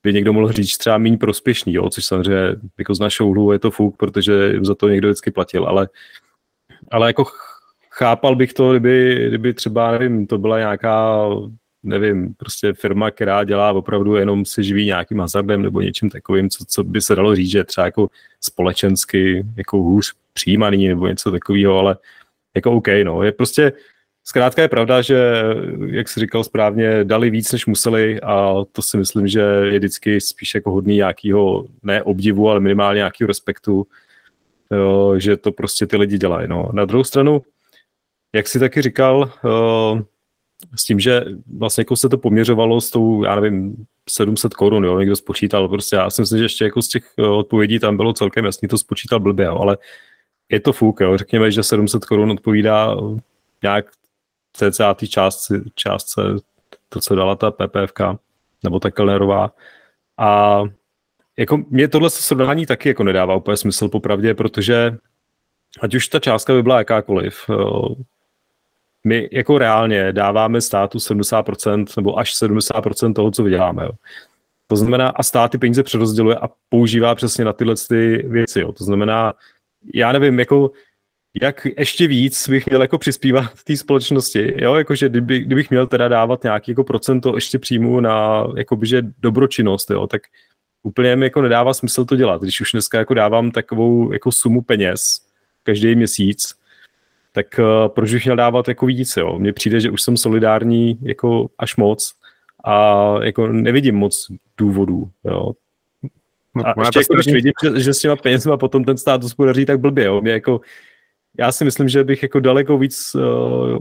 by 0.04 0.14
někdo 0.14 0.34
mohl 0.34 0.52
říct 0.52 0.78
třeba 0.78 0.98
méně 0.98 1.18
prospěšný, 1.18 1.74
jo, 1.74 1.90
což 1.90 2.06
samozřejmě 2.06 2.56
jako 2.78 2.96
z 2.96 3.00
našeho 3.00 3.30
úhlu 3.30 3.52
je 3.52 3.60
to 3.60 3.72
fuk, 3.72 3.98
protože 3.98 4.54
za 4.62 4.76
to 4.76 4.90
někdo 4.90 5.08
vždycky 5.08 5.32
platil, 5.32 5.66
ale, 5.66 5.90
ale 6.92 7.10
jako 7.10 7.26
chápal 7.92 8.36
bych 8.36 8.54
to, 8.54 8.72
kdyby, 8.72 9.26
kdyby 9.28 9.54
třeba, 9.54 9.92
nevím, 9.92 10.28
to 10.28 10.38
byla 10.38 10.60
nějaká 10.60 11.28
nevím, 11.88 12.34
prostě 12.34 12.74
firma, 12.74 13.12
která 13.12 13.44
dělá 13.44 13.72
opravdu 13.72 14.16
jenom 14.16 14.46
si 14.46 14.64
živí 14.64 14.86
nějakým 14.86 15.20
hazardem 15.20 15.62
nebo 15.62 15.82
něčím 15.82 16.10
takovým, 16.10 16.50
co, 16.50 16.66
co 16.68 16.84
by 16.84 17.02
se 17.02 17.16
dalo 17.16 17.36
říct, 17.36 17.52
že 17.52 17.64
třeba 17.64 17.86
jako 17.86 18.10
společensky 18.42 19.46
jako 19.58 19.78
hůř 19.78 20.14
přijímaný 20.34 20.88
nebo 20.88 21.08
něco 21.08 21.32
takového, 21.32 21.80
ale 21.80 21.98
jako 22.56 22.72
OK, 22.72 22.88
no, 23.04 23.24
je 23.24 23.32
prostě 23.32 23.74
zkrátka 24.24 24.62
je 24.62 24.68
pravda, 24.68 25.02
že, 25.02 25.44
jak 25.88 26.10
jsi 26.10 26.20
říkal 26.20 26.44
správně, 26.44 27.04
dali 27.04 27.30
víc, 27.30 27.52
než 27.52 27.66
museli 27.66 28.22
a 28.22 28.54
to 28.72 28.82
si 28.82 28.98
myslím, 28.98 29.28
že 29.28 29.40
je 29.42 29.80
vždycky 29.80 30.22
spíš 30.22 30.56
jako 30.56 30.72
hodný 30.72 30.96
nějakého, 30.96 31.66
ne 31.84 32.04
obdivu, 32.04 32.50
ale 32.50 32.60
minimálně 32.60 32.98
nějakého 32.98 33.28
respektu, 33.28 33.88
že 35.18 35.38
to 35.38 35.52
prostě 35.52 35.88
ty 35.88 35.98
lidi 35.98 36.18
dělají. 36.18 36.48
No. 36.48 36.70
Na 36.74 36.86
druhou 36.86 37.04
stranu, 37.04 37.42
jak 38.36 38.48
jsi 38.48 38.60
taky 38.60 38.82
říkal, 38.82 39.32
uh, 39.44 40.02
s 40.76 40.84
tím, 40.84 41.00
že 41.00 41.26
vlastně 41.58 41.82
jako 41.82 41.96
se 41.96 42.10
to 42.10 42.18
poměřovalo 42.18 42.82
s 42.82 42.90
tou, 42.90 43.24
já 43.24 43.36
nevím, 43.36 43.86
700 44.10 44.54
korun, 44.54 44.86
jo, 44.86 45.00
někdo 45.00 45.16
spočítal, 45.16 45.70
prostě 45.70 45.96
já 45.96 46.10
si 46.10 46.22
myslím, 46.22 46.38
že 46.38 46.46
ještě 46.46 46.64
jako 46.64 46.82
z 46.82 46.88
těch 46.88 47.04
uh, 47.18 47.38
odpovědí 47.38 47.80
tam 47.80 47.98
bylo 47.98 48.14
celkem 48.14 48.46
jasný, 48.46 48.68
to 48.68 48.78
spočítal 48.78 49.20
blbě, 49.20 49.46
jo, 49.46 49.58
ale 49.58 49.78
je 50.50 50.60
to 50.60 50.74
fuk, 50.74 51.00
jo, 51.00 51.18
řekněme, 51.18 51.52
že 51.52 51.64
700 51.64 52.06
korun 52.06 52.32
odpovídá 52.32 52.96
nějak 53.64 53.86
cca 54.54 54.94
té 54.94 55.08
částce, 55.08 55.64
částce, 55.76 56.22
to, 56.90 57.00
co 57.00 57.16
dala 57.16 57.36
ta 57.36 57.52
PPFK, 57.52 58.00
nebo 58.64 58.80
ta 58.80 58.92
Kellnerová. 58.92 59.52
A 60.18 60.62
jako 61.38 61.58
mě 61.70 61.88
tohle 61.88 62.10
srovnání 62.10 62.66
taky 62.66 62.90
jako 62.90 63.04
nedává 63.04 63.36
úplně 63.36 63.58
smysl 63.58 63.90
popravdě, 63.90 64.34
protože 64.34 64.98
ať 65.82 65.96
už 65.96 66.08
ta 66.08 66.20
částka 66.20 66.54
by 66.54 66.64
byla 66.64 66.78
jakákoliv, 66.78 67.50
my 69.04 69.30
jako 69.32 69.58
reálně 69.58 70.14
dáváme 70.14 70.62
státu 70.62 70.98
70% 70.98 71.86
nebo 71.98 72.20
až 72.20 72.34
70% 72.34 73.14
toho, 73.14 73.32
co 73.32 73.44
vyděláme. 73.44 73.84
Jo. 73.84 73.92
To 74.68 74.76
znamená, 74.76 75.10
a 75.10 75.24
stát 75.24 75.52
ty 75.52 75.58
peníze 75.58 75.84
přerozděluje 75.84 76.36
a 76.36 76.50
používá 76.70 77.16
přesně 77.16 77.46
na 77.46 77.54
tyhle 77.54 77.76
ty 77.88 78.24
věci. 78.28 78.60
Jo. 78.60 78.72
To 78.72 78.84
znamená, 78.84 79.34
já 79.94 80.12
nevím, 80.12 80.40
jako 80.40 80.72
jak 81.42 81.68
ještě 81.78 82.08
víc 82.08 82.50
bych 82.50 82.66
měl 82.66 82.82
jako 82.82 82.98
přispívat 82.98 83.52
v 83.56 83.64
té 83.64 83.78
společnosti, 83.78 84.54
jo, 84.64 84.76
jakože 84.76 85.10
kdyby, 85.10 85.40
kdybych 85.40 85.70
měl 85.70 85.88
teda 85.88 86.08
dávat 86.08 86.44
nějaký 86.44 86.72
jako 86.72 86.84
procento 86.84 87.36
ještě 87.36 87.60
příjmu 87.60 88.00
na 88.00 88.48
jakoby, 88.58 88.88
že 88.88 89.02
dobročinnost, 89.20 89.90
jo, 89.90 90.08
tak 90.08 90.22
úplně 90.84 91.16
mi 91.16 91.26
jako 91.26 91.42
nedává 91.42 91.74
smysl 91.74 92.06
to 92.06 92.16
dělat. 92.16 92.42
Když 92.42 92.62
už 92.62 92.72
dneska 92.72 92.98
jako 92.98 93.14
dávám 93.14 93.52
takovou 93.52 94.14
jako 94.14 94.32
sumu 94.32 94.62
peněz 94.62 95.20
každý 95.64 95.96
měsíc, 95.96 96.56
tak 97.38 97.60
uh, 97.60 97.88
proč 97.88 98.14
bych 98.14 98.26
měl 98.26 98.36
dávat 98.36 98.68
jako 98.68 98.86
víc, 98.86 99.18
jo? 99.18 99.40
Mně 99.40 99.54
přijde, 99.54 99.80
že 99.80 99.92
už 99.92 100.02
jsem 100.02 100.18
solidární 100.18 101.00
jako 101.02 101.50
až 101.58 101.76
moc 101.76 102.14
a 102.66 103.16
jako 103.24 103.48
nevidím 103.48 103.96
moc 103.96 104.28
důvodů, 104.58 105.10
jo. 105.26 105.52
No, 106.56 106.68
a 106.68 106.74
ještě 106.80 107.00
jako, 107.00 107.14
když 107.14 107.34
vidím, 107.34 107.52
že, 107.64 107.80
že 107.80 107.94
s 107.94 108.00
těma 108.00 108.16
penězma 108.16 108.58
potom 108.58 108.84
ten 108.84 108.98
stát 108.98 109.24
hospodaří 109.24 109.66
tak 109.66 109.80
blbě, 109.80 110.06
jo. 110.06 110.22
Mě 110.22 110.32
jako, 110.32 110.62
já 111.38 111.52
si 111.52 111.66
myslím, 111.66 111.90
že 111.90 112.04
bych 112.04 112.24
jako 112.24 112.40
daleko 112.40 112.78
víc 112.78 113.16
uh, 113.16 113.78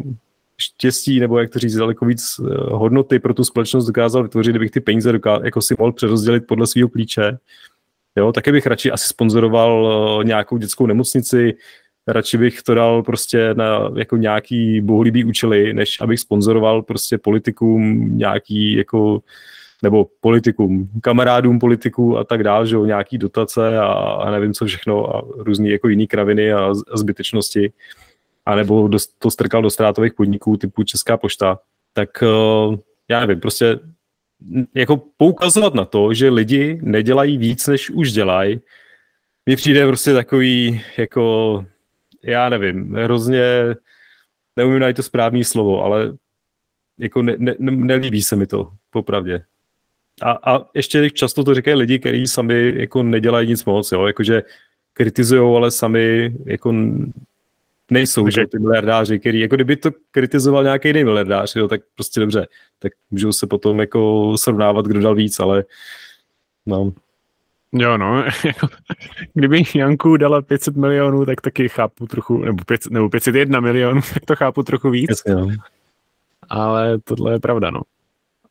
štěstí, 0.59 1.21
nebo 1.21 1.39
jak 1.39 1.51
to 1.51 1.59
říct, 1.59 1.77
daleko 1.77 2.05
víc 2.05 2.39
uh, 2.39 2.49
hodnoty 2.57 3.19
pro 3.19 3.35
tu 3.35 3.45
společnost 3.45 3.87
dokázal 3.87 4.23
vytvořit, 4.23 4.53
kdybych 4.53 4.71
ty 4.71 4.81
peníze 4.81 5.13
dokázal, 5.13 5.45
jako 5.45 5.63
si 5.63 5.75
mohl 5.79 5.93
přerozdělit 5.93 6.47
podle 6.47 6.67
svého 6.67 6.89
klíče. 6.89 7.39
Jo, 8.17 8.33
taky 8.33 8.53
bych 8.53 8.67
radši 8.67 8.91
asi 8.91 9.09
sponzoroval 9.09 9.85
uh, 9.85 10.25
nějakou 10.25 10.57
dětskou 10.57 10.87
nemocnici, 10.87 11.55
radši 12.09 12.39
bych 12.39 12.63
to 12.63 12.75
dal 12.75 13.03
prostě 13.03 13.55
na 13.55 13.91
jako 13.97 14.17
nějaký 14.17 14.81
bohulibý 14.81 15.25
účely, 15.25 15.75
než 15.75 16.01
abych 16.01 16.21
sponzoroval 16.21 16.83
prostě 16.83 17.19
politikům 17.19 18.11
nějaký 18.19 18.73
jako 18.73 19.21
nebo 19.83 20.07
politikům, 20.21 20.91
kamarádům 21.01 21.59
politiků 21.59 22.19
a 22.19 22.25
tak 22.25 22.43
dále, 22.43 22.67
že 22.67 22.75
jo, 22.75 22.85
nějaký 22.85 23.19
dotace 23.19 23.79
a, 23.79 23.87
a 23.93 24.31
nevím 24.31 24.55
co 24.55 24.67
všechno 24.67 25.17
a 25.17 25.23
různý 25.37 25.71
jako 25.71 25.89
jiný 25.89 26.07
kraviny 26.07 26.53
a, 26.53 26.73
a 26.93 26.97
zbytečnosti. 26.97 27.73
A 28.47 28.55
nebo 28.55 28.91
to 29.19 29.31
strkal 29.31 29.63
do 29.63 29.71
ztrátových 29.71 30.15
podniků 30.15 30.57
typu 30.57 30.83
Česká 30.83 31.17
pošta, 31.17 31.59
tak 31.93 32.09
uh, 32.23 32.77
já 33.09 33.21
nevím, 33.21 33.41
prostě 33.41 33.79
jako 34.75 35.03
poukazovat 35.17 35.75
na 35.75 35.85
to, 35.85 36.15
že 36.15 36.29
lidi 36.31 36.79
nedělají 36.83 37.39
víc, 37.39 37.67
než 37.67 37.91
už 37.91 38.13
dělají, 38.13 38.61
mi 39.47 39.57
přijde 39.57 39.87
prostě 39.87 40.13
takový, 40.15 40.81
jako, 40.99 41.65
já 42.27 42.49
nevím, 42.49 42.95
hrozně, 42.95 43.43
neumím 44.57 44.79
najít 44.79 44.97
to 44.97 45.03
správné 45.03 45.45
slovo, 45.45 45.85
ale 45.85 46.13
jako 46.99 47.23
ne, 47.23 47.37
ne, 47.39 47.55
nelíbí 47.59 48.23
se 48.23 48.37
mi 48.37 48.47
to, 48.47 48.71
popravdě. 48.91 49.45
A, 50.23 50.55
a 50.55 50.67
ještě 50.75 51.11
často 51.11 51.45
to 51.45 51.55
říkají 51.55 51.77
lidi, 51.77 51.99
kteří 51.99 52.27
sami 52.27 52.73
jako 52.77 53.03
nedělají 53.03 53.49
nic 53.49 53.65
moc, 53.65 53.93
jo, 53.93 54.07
jakože 54.07 54.43
kritizují, 54.93 55.57
ale 55.57 55.71
sami 55.71 56.35
jako 56.45 56.75
nejsou, 57.91 58.29
že 58.29 58.47
ty 58.47 58.59
miliardáři, 58.59 59.19
který, 59.19 59.41
jako 59.41 59.55
kdyby 59.55 59.77
to 59.77 59.91
kritizoval 60.11 60.65
nějaký 60.65 60.89
jiný 60.89 61.05
miliardář, 61.05 61.57
jo, 61.57 61.69
tak 61.69 61.81
prostě 61.95 62.21
dobře, 62.21 62.47
tak 62.79 62.93
můžou 63.11 63.33
se 63.33 63.47
potom 63.47 63.81
jako 63.81 64.33
srovnávat, 64.39 64.87
kdo 64.87 65.01
dal 65.01 65.15
víc, 65.15 65.41
ale 65.41 65.65
no. 66.67 66.93
Jo, 67.79 67.99
no, 67.99 68.25
jako, 68.45 68.69
kdyby 69.35 69.63
Janku 69.75 70.17
dala 70.17 70.43
500 70.43 70.77
milionů, 70.77 71.27
tak 71.27 71.41
taky 71.41 71.69
chápu 71.69 72.07
trochu, 72.07 72.39
nebo, 72.39 72.65
500, 72.65 72.93
nebo 72.93 73.09
501 73.09 73.61
milionů, 73.61 74.01
tak 74.15 74.25
to 74.25 74.37
chápu 74.37 74.63
trochu 74.63 74.91
víc. 74.91 75.11
Jasně, 75.11 75.35
no. 75.35 75.49
Ale 76.49 76.99
tohle 77.05 77.33
je 77.33 77.41
pravda, 77.41 77.71
no. 77.71 77.81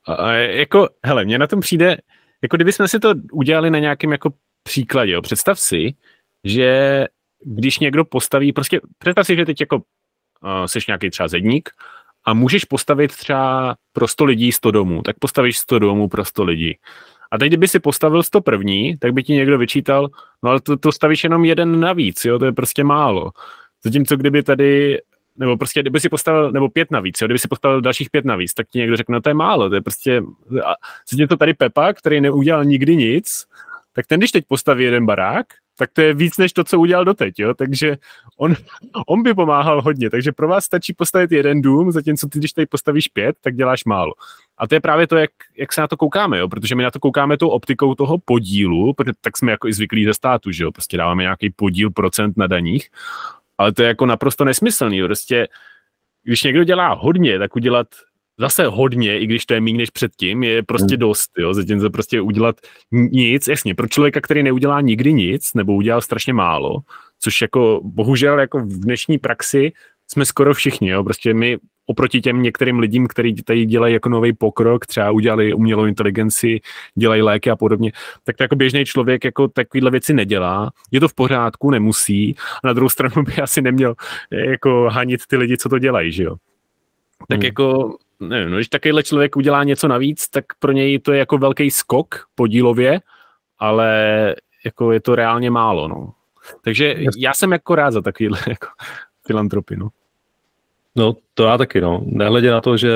A 0.06 0.32
jako, 0.34 0.90
hele, 1.06 1.26
mně 1.26 1.38
na 1.38 1.48
tom 1.48 1.60
přijde, 1.60 1.98
jako 2.42 2.58
kdybychom 2.58 2.88
si 2.88 3.00
to 3.00 3.14
udělali 3.32 3.72
na 3.72 3.80
nějakém 3.80 4.12
jako 4.12 4.34
příkladě, 4.64 5.12
jo. 5.12 5.22
představ 5.22 5.60
si, 5.60 5.94
že 6.44 7.06
když 7.46 7.80
někdo 7.80 8.06
postaví, 8.06 8.54
prostě 8.54 8.82
představ 8.98 9.28
si, 9.28 9.36
že 9.36 9.46
teď 9.46 9.60
jako 9.62 9.76
uh, 9.76 9.82
seš 10.66 10.88
nějaký 10.88 11.10
třeba 11.10 11.28
zedník 11.28 11.70
a 12.26 12.34
můžeš 12.34 12.66
postavit 12.66 13.18
třeba 13.18 13.76
pro 13.94 14.08
100 14.08 14.26
lidí 14.26 14.52
100 14.52 14.72
domů, 14.72 15.02
tak 15.02 15.20
postavíš 15.20 15.58
100 15.58 15.80
domů 15.80 16.10
pro 16.10 16.26
100 16.26 16.44
lidí. 16.44 16.78
A 17.36 17.38
teď, 17.38 17.48
kdyby 17.48 17.68
si 17.68 17.80
postavil 17.80 18.24
100 18.24 18.42
první, 18.42 18.98
tak 18.98 19.14
by 19.14 19.24
ti 19.24 19.34
někdo 19.34 19.58
vyčítal, 19.58 20.10
no 20.44 20.50
ale 20.50 20.62
to, 20.62 20.78
to 20.78 20.92
stavíš 20.92 21.24
jenom 21.24 21.46
jeden 21.46 21.80
navíc, 21.80 22.26
jo, 22.26 22.40
to 22.40 22.46
je 22.46 22.52
prostě 22.52 22.84
málo. 22.84 23.32
Zatímco 23.84 24.18
kdyby 24.18 24.44
tady 24.44 25.02
nebo 25.38 25.58
prostě, 25.58 25.82
kdyby 25.82 26.00
si 26.00 26.10
postavil, 26.10 26.52
nebo 26.52 26.70
pět 26.70 26.92
navíc, 26.92 27.22
jo, 27.22 27.28
kdyby 27.28 27.40
si 27.40 27.48
postavil 27.48 27.82
dalších 27.82 28.10
pět 28.10 28.26
navíc, 28.26 28.54
tak 28.54 28.68
ti 28.70 28.80
někdo 28.80 28.98
řekne, 28.98 29.14
no 29.14 29.22
to 29.22 29.30
je 29.30 29.34
málo, 29.34 29.70
to 29.70 29.76
je 29.76 29.82
prostě, 29.82 30.24
a 30.66 30.74
to 31.30 31.38
tady 31.38 31.54
Pepa, 31.54 31.94
který 31.94 32.22
neudělal 32.22 32.66
nikdy 32.66 32.96
nic, 32.96 33.46
tak 33.94 34.08
ten, 34.08 34.20
když 34.20 34.32
teď 34.32 34.46
postaví 34.48 34.84
jeden 34.84 35.06
barák, 35.06 35.46
tak 35.78 35.90
to 35.94 36.02
je 36.02 36.14
víc 36.14 36.38
než 36.38 36.54
to, 36.54 36.64
co 36.64 36.80
udělal 36.80 37.06
doteď, 37.06 37.40
jo? 37.40 37.54
takže 37.54 37.98
on, 38.38 38.56
on 39.08 39.24
by 39.24 39.34
pomáhal 39.34 39.82
hodně, 39.82 40.10
takže 40.10 40.32
pro 40.32 40.48
vás 40.48 40.66
stačí 40.66 40.94
postavit 40.94 41.32
jeden 41.32 41.62
dům, 41.62 41.92
zatímco 41.92 42.28
ty, 42.28 42.40
když 42.40 42.54
tady 42.54 42.66
postavíš 42.66 43.08
pět, 43.08 43.36
tak 43.42 43.56
děláš 43.56 43.86
málo. 43.86 44.14
A 44.58 44.68
to 44.68 44.76
je 44.76 44.82
právě 44.82 45.08
to, 45.08 45.16
jak, 45.16 45.32
jak 45.58 45.74
se 45.74 45.82
na 45.82 45.88
to 45.88 45.98
koukáme, 45.98 46.38
jo? 46.38 46.48
protože 46.50 46.76
my 46.76 46.84
na 46.84 46.92
to 46.92 47.00
koukáme 47.00 47.38
tou 47.38 47.50
optikou 47.50 47.96
toho 47.96 48.18
podílu, 48.18 48.94
protože 48.94 49.14
tak 49.22 49.38
jsme 49.38 49.52
jako 49.52 49.68
i 49.68 49.74
zvyklí 49.74 50.06
ze 50.06 50.14
státu, 50.14 50.52
že 50.52 50.64
jo? 50.64 50.72
prostě 50.72 50.98
dáváme 50.98 51.24
nějaký 51.24 51.50
podíl 51.50 51.90
procent 51.90 52.38
na 52.38 52.48
daních 52.48 52.90
ale 53.58 53.74
to 53.74 53.82
je 53.82 53.88
jako 53.88 54.06
naprosto 54.06 54.46
nesmyslný. 54.46 55.04
Prostě, 55.04 55.48
když 56.24 56.44
někdo 56.44 56.64
dělá 56.64 56.94
hodně, 56.94 57.40
tak 57.40 57.56
udělat 57.56 57.88
zase 58.40 58.68
hodně, 58.68 59.20
i 59.20 59.28
když 59.28 59.46
to 59.46 59.54
je 59.54 59.62
méně 59.62 59.78
než 59.78 59.90
předtím, 59.90 60.44
je 60.44 60.64
prostě 60.64 60.96
hmm. 60.96 61.00
dost, 61.00 61.32
jo, 61.38 61.54
zatímco 61.54 61.90
prostě 61.90 62.22
udělat 62.22 62.56
nic, 62.92 63.48
jasně, 63.48 63.76
pro 63.76 63.88
člověka, 63.88 64.22
který 64.22 64.44
neudělá 64.44 64.82
nikdy 64.82 65.14
nic, 65.14 65.54
nebo 65.54 65.76
udělal 65.76 66.02
strašně 66.02 66.34
málo, 66.34 66.80
což 67.20 67.42
jako 67.42 67.82
bohužel 67.84 68.40
jako 68.40 68.60
v 68.60 68.80
dnešní 68.80 69.18
praxi 69.18 69.72
jsme 70.08 70.26
skoro 70.26 70.54
všichni, 70.54 70.90
jo, 70.90 71.04
prostě 71.04 71.34
my 71.34 71.58
oproti 71.86 72.22
těm 72.22 72.42
některým 72.42 72.80
lidem, 72.80 73.08
kteří 73.08 73.36
tady 73.36 73.66
dělají 73.66 73.94
jako 73.94 74.10
nový 74.10 74.34
pokrok, 74.34 74.86
třeba 74.86 75.12
udělali 75.12 75.54
umělou 75.54 75.86
inteligenci, 75.86 76.62
dělají 76.96 77.22
léky 77.22 77.50
a 77.50 77.56
podobně, 77.56 77.92
tak 78.24 78.38
to 78.38 78.44
jako 78.44 78.56
běžný 78.56 78.86
člověk 78.86 79.24
jako 79.24 79.48
takovýhle 79.48 79.92
věci 79.92 80.14
nedělá. 80.14 80.72
Je 80.92 81.00
to 81.00 81.08
v 81.08 81.14
pořádku, 81.14 81.72
nemusí. 81.72 82.36
A 82.64 82.68
na 82.68 82.74
druhou 82.74 82.90
stranu 82.90 83.24
by 83.24 83.34
asi 83.42 83.62
neměl 83.62 83.96
jako 84.32 84.90
hanit 84.92 85.22
ty 85.28 85.38
lidi, 85.38 85.58
co 85.58 85.70
to 85.70 85.80
dělají, 85.80 86.12
že 86.12 86.24
jo. 86.24 86.36
Tak 87.28 87.38
hmm. 87.38 87.46
jako, 87.46 87.98
nevím, 88.20 88.52
no, 88.52 88.58
když 88.58 88.68
takovýhle 88.68 89.04
člověk 89.04 89.36
udělá 89.36 89.64
něco 89.64 89.88
navíc, 89.88 90.30
tak 90.30 90.46
pro 90.60 90.72
něj 90.72 91.00
to 91.00 91.12
je 91.14 91.20
jako 91.20 91.38
velký 91.38 91.72
skok 91.72 92.28
podílově, 92.36 93.00
ale 93.60 94.36
jako 94.66 94.92
je 94.92 95.00
to 95.00 95.16
reálně 95.16 95.52
málo, 95.52 95.88
no. 95.88 96.14
Takže 96.64 96.96
já 97.18 97.34
jsem 97.34 97.52
jako 97.52 97.76
rád 97.76 97.92
za 97.92 98.02
takovýhle 98.02 98.40
jako 98.48 98.68
filantropy, 99.28 99.76
no. 99.76 99.90
No, 100.98 101.16
to 101.34 101.44
já 101.44 101.58
taky, 101.58 101.82
no. 101.82 102.04
Nehledě 102.06 102.52
na 102.52 102.62
to, 102.62 102.78
že 102.78 102.92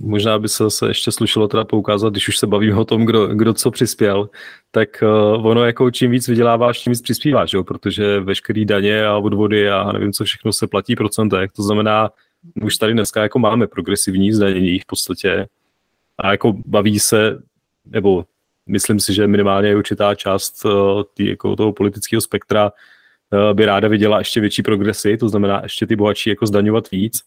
možná 0.00 0.38
by 0.38 0.48
se 0.48 0.64
zase 0.64 0.88
ještě 0.88 1.12
slušelo 1.12 1.48
teda 1.48 1.64
poukázat, 1.64 2.12
když 2.12 2.28
už 2.28 2.38
se 2.38 2.46
bavíme 2.46 2.76
o 2.76 2.84
tom, 2.84 3.04
kdo, 3.04 3.26
kdo 3.26 3.54
co 3.54 3.70
přispěl, 3.70 4.30
tak 4.70 5.02
uh, 5.02 5.46
ono 5.46 5.64
jako 5.64 5.90
čím 5.90 6.10
víc 6.10 6.28
vyděláváš, 6.28 6.78
tím 6.78 6.90
víc 6.92 7.02
přispíváš, 7.02 7.52
jo? 7.52 7.64
protože 7.64 8.20
veškerý 8.20 8.64
daně 8.64 9.06
a 9.06 9.16
odvody 9.16 9.70
a 9.70 9.92
nevím, 9.92 10.12
co 10.12 10.24
všechno 10.24 10.52
se 10.52 10.66
platí 10.66 10.96
procentech. 10.96 11.52
To 11.52 11.62
znamená, 11.62 12.10
už 12.62 12.76
tady 12.76 12.92
dneska 12.92 13.22
jako 13.22 13.38
máme 13.38 13.66
progresivní 13.66 14.32
zdanění 14.32 14.78
v 14.78 14.86
podstatě 14.86 15.46
a 16.18 16.30
jako 16.30 16.52
baví 16.66 16.98
se, 16.98 17.38
nebo 17.86 18.24
myslím 18.66 19.00
si, 19.00 19.14
že 19.14 19.26
minimálně 19.26 19.68
je 19.68 19.76
určitá 19.76 20.14
část 20.14 20.64
uh, 20.64 21.02
tý, 21.14 21.28
jako 21.28 21.56
toho 21.56 21.72
politického 21.72 22.20
spektra 22.20 22.72
uh, 23.32 23.54
by 23.54 23.66
ráda 23.66 23.88
viděla 23.88 24.18
ještě 24.18 24.40
větší 24.40 24.62
progresy, 24.62 25.16
to 25.16 25.28
znamená 25.28 25.60
ještě 25.62 25.86
ty 25.86 25.96
bohatší 25.96 26.30
jako 26.30 26.46
zdaňovat 26.46 26.90
víc 26.90 27.22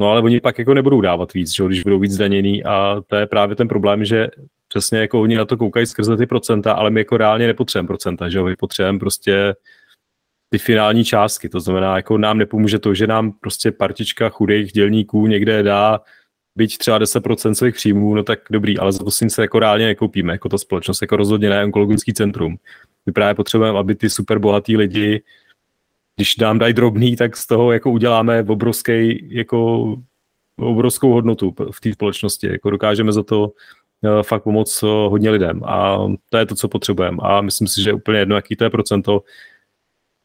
No 0.00 0.10
ale 0.10 0.22
oni 0.22 0.40
pak 0.40 0.58
jako 0.58 0.74
nebudou 0.74 1.00
dávat 1.00 1.32
víc, 1.34 1.54
že, 1.54 1.64
když 1.66 1.82
budou 1.82 1.98
víc 1.98 2.12
zdaněný. 2.12 2.64
A 2.64 3.02
to 3.06 3.16
je 3.16 3.26
právě 3.26 3.56
ten 3.56 3.68
problém, 3.68 4.04
že 4.04 4.28
přesně 4.68 4.98
jako 4.98 5.20
oni 5.20 5.36
na 5.36 5.44
to 5.44 5.56
koukají 5.56 5.86
skrze 5.86 6.16
ty 6.16 6.26
procenta, 6.26 6.72
ale 6.72 6.90
my 6.90 7.00
jako 7.00 7.16
reálně 7.16 7.46
nepotřebujeme 7.46 7.86
procenta, 7.86 8.28
že 8.28 8.42
my 8.42 8.56
potřebujeme 8.56 8.98
prostě 8.98 9.54
ty 10.48 10.58
finální 10.58 11.04
částky, 11.04 11.48
to 11.48 11.60
znamená, 11.60 11.96
jako 11.96 12.18
nám 12.18 12.38
nepomůže 12.38 12.78
to, 12.78 12.94
že 12.94 13.06
nám 13.06 13.32
prostě 13.32 13.72
partička 13.72 14.28
chudých 14.28 14.72
dělníků 14.72 15.26
někde 15.26 15.62
dá 15.62 16.00
byť 16.56 16.78
třeba 16.78 16.98
10% 16.98 17.52
svých 17.52 17.74
příjmů, 17.74 18.14
no 18.14 18.22
tak 18.22 18.38
dobrý, 18.50 18.78
ale 18.78 18.92
za 18.92 19.04
to 19.04 19.10
se 19.10 19.42
jako 19.42 19.58
reálně 19.58 19.86
nekoupíme, 19.86 20.32
jako 20.32 20.48
ta 20.48 20.58
společnost, 20.58 21.02
jako 21.02 21.16
rozhodně 21.16 21.50
ne 21.50 21.64
onkologický 21.64 22.12
centrum. 22.14 22.56
My 23.06 23.12
právě 23.12 23.34
potřebujeme, 23.34 23.78
aby 23.78 23.94
ty 23.94 24.10
super 24.10 24.38
bohatý 24.38 24.76
lidi, 24.76 25.22
když 26.20 26.36
nám 26.36 26.58
dají 26.58 26.74
drobný, 26.74 27.16
tak 27.16 27.36
z 27.36 27.46
toho 27.46 27.72
jako 27.72 27.90
uděláme 27.90 28.44
obrovský, 28.48 29.28
jako 29.34 29.96
obrovskou 30.56 31.12
hodnotu 31.12 31.54
v 31.70 31.80
té 31.80 31.92
společnosti. 31.92 32.46
Jako 32.46 32.70
dokážeme 32.70 33.12
za 33.12 33.22
to 33.22 33.48
uh, 33.48 34.22
fakt 34.22 34.42
pomoct 34.42 34.82
uh, 34.82 34.90
hodně 34.90 35.30
lidem 35.30 35.64
a 35.64 35.98
to 36.30 36.38
je 36.38 36.46
to, 36.46 36.54
co 36.54 36.68
potřebujeme. 36.68 37.16
A 37.20 37.40
myslím 37.40 37.68
si, 37.68 37.82
že 37.82 37.92
úplně 37.92 38.18
jedno, 38.18 38.36
jaký 38.36 38.56
to 38.56 38.64
je 38.64 38.70
procento, 38.70 39.22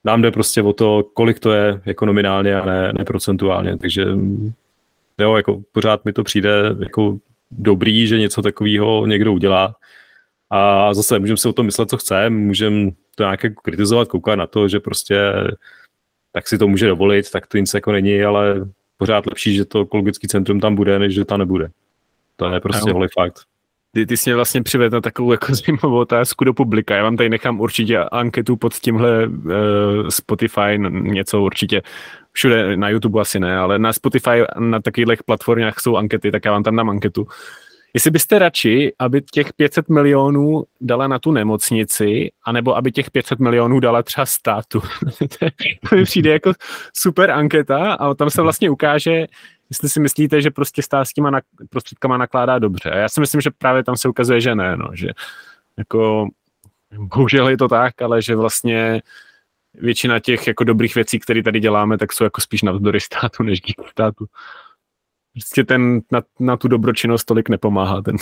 nám 0.03 0.21
jde 0.21 0.31
prostě 0.31 0.61
o 0.61 0.73
to, 0.73 1.03
kolik 1.13 1.39
to 1.39 1.51
je 1.51 1.81
jako 1.85 2.05
nominálně 2.05 2.61
a 2.61 2.65
ne, 2.65 2.93
ne 2.97 3.05
procentuálně. 3.05 3.77
Takže 3.77 4.05
jo, 5.19 5.35
jako 5.35 5.61
pořád 5.71 6.05
mi 6.05 6.13
to 6.13 6.23
přijde 6.23 6.75
jako 6.79 7.17
dobrý, 7.51 8.07
že 8.07 8.19
něco 8.19 8.41
takového 8.41 9.05
někdo 9.05 9.33
udělá. 9.33 9.75
A 10.49 10.93
zase 10.93 11.19
můžeme 11.19 11.37
si 11.37 11.47
o 11.47 11.53
tom 11.53 11.65
myslet, 11.65 11.89
co 11.89 11.97
chceme, 11.97 12.29
můžeme 12.29 12.91
to 13.15 13.23
nějak 13.23 13.43
jako 13.43 13.61
kritizovat, 13.61 14.07
koukat 14.07 14.39
na 14.39 14.47
to, 14.47 14.67
že 14.67 14.79
prostě 14.79 15.33
tak 16.35 16.47
si 16.47 16.57
to 16.57 16.67
může 16.67 16.87
dovolit, 16.87 17.31
tak 17.31 17.47
to 17.47 17.57
nic 17.57 17.73
jako 17.73 17.91
není, 17.91 18.23
ale 18.23 18.55
pořád 18.97 19.25
lepší, 19.25 19.55
že 19.55 19.65
to 19.65 19.81
ekologický 19.81 20.27
centrum 20.27 20.59
tam 20.59 20.75
bude, 20.75 20.99
než 20.99 21.13
že 21.13 21.25
tam 21.25 21.39
nebude. 21.39 21.67
To 22.35 22.53
je 22.53 22.59
prostě 22.59 22.91
holý 22.91 23.07
fakt. 23.13 23.39
Ty, 23.91 24.05
ty 24.05 24.17
jsi 24.17 24.29
mě 24.29 24.35
vlastně 24.35 24.63
přivedl 24.63 24.95
na 24.95 25.01
takovou 25.01 25.31
jako 25.31 25.55
zajímavou 25.55 25.99
otázku 25.99 26.43
do 26.43 26.53
publika. 26.53 26.95
Já 26.95 27.03
vám 27.03 27.17
tady 27.17 27.29
nechám 27.29 27.59
určitě 27.59 27.99
anketu 27.99 28.57
pod 28.57 28.73
tímhle 28.73 29.27
uh, 29.27 29.53
Spotify, 30.09 30.79
něco 30.89 31.41
určitě 31.41 31.81
všude 32.31 32.77
na 32.77 32.89
YouTube 32.89 33.21
asi 33.21 33.39
ne, 33.39 33.57
ale 33.57 33.79
na 33.79 33.93
Spotify, 33.93 34.43
na 34.59 34.79
takových 34.81 35.23
platformách 35.23 35.79
jsou 35.79 35.97
ankety, 35.97 36.31
tak 36.31 36.45
já 36.45 36.51
vám 36.51 36.63
tam 36.63 36.75
dám 36.75 36.89
anketu. 36.89 37.27
Jestli 37.95 38.11
byste 38.11 38.39
radši, 38.39 38.93
aby 38.99 39.21
těch 39.21 39.53
500 39.53 39.89
milionů 39.89 40.63
dala 40.81 41.07
na 41.07 41.19
tu 41.19 41.31
nemocnici, 41.31 42.31
anebo 42.45 42.77
aby 42.77 42.91
těch 42.91 43.11
500 43.11 43.39
milionů 43.39 43.79
dala 43.79 44.03
třeba 44.03 44.25
státu. 44.25 44.81
to 45.89 45.95
mi 45.95 46.03
přijde 46.03 46.31
jako 46.31 46.53
super 46.93 47.31
anketa 47.31 47.93
a 47.93 48.13
tam 48.13 48.29
se 48.29 48.41
vlastně 48.41 48.69
ukáže, 48.69 49.25
jestli 49.69 49.89
si 49.89 49.99
myslíte, 49.99 50.41
že 50.41 50.51
prostě 50.51 50.81
stát 50.81 51.05
s 51.05 51.13
těma 51.13 51.41
prostředkama 51.69 52.17
nakládá 52.17 52.59
dobře. 52.59 52.91
A 52.91 52.97
já 52.97 53.09
si 53.09 53.19
myslím, 53.19 53.41
že 53.41 53.49
právě 53.57 53.83
tam 53.83 53.97
se 53.97 54.09
ukazuje, 54.09 54.41
že 54.41 54.55
ne, 54.55 54.77
no, 54.77 54.89
že 54.93 55.09
jako 55.77 56.27
bohužel 56.97 57.49
je 57.49 57.57
to 57.57 57.67
tak, 57.67 58.01
ale 58.01 58.21
že 58.21 58.35
vlastně 58.35 59.01
většina 59.73 60.19
těch 60.19 60.47
jako 60.47 60.63
dobrých 60.63 60.95
věcí, 60.95 61.19
které 61.19 61.43
tady 61.43 61.59
děláme, 61.59 61.97
tak 61.97 62.13
jsou 62.13 62.23
jako 62.23 62.41
spíš 62.41 62.61
navzdory 62.61 62.99
státu, 63.01 63.43
než 63.43 63.61
díky 63.61 63.83
státu. 63.91 64.25
Prostě 65.35 65.63
ten 65.63 66.01
na, 66.11 66.21
na 66.39 66.57
tu 66.57 66.67
dobročinnost 66.67 67.25
tolik 67.25 67.49
nepomáhá. 67.49 68.01
Ten. 68.01 68.15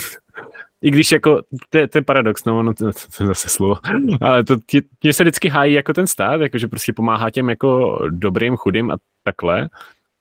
I 0.82 0.90
když 0.90 1.12
jako, 1.12 1.42
to 1.70 1.78
je, 1.78 1.88
to 1.88 1.98
je 1.98 2.02
paradox, 2.02 2.44
no, 2.44 2.62
no 2.62 2.74
to, 2.74 2.92
to, 3.16 3.24
je 3.24 3.26
zase 3.26 3.48
slovo, 3.48 3.76
ale 4.20 4.44
to 4.44 4.56
tě, 5.00 5.12
se 5.12 5.24
vždycky 5.24 5.48
hájí 5.48 5.74
jako 5.74 5.92
ten 5.92 6.06
stát, 6.06 6.40
jako 6.40 6.58
že 6.58 6.68
prostě 6.68 6.92
pomáhá 6.92 7.30
těm 7.30 7.48
jako 7.48 7.98
dobrým, 8.10 8.56
chudým 8.56 8.90
a 8.90 8.96
takhle, 9.22 9.68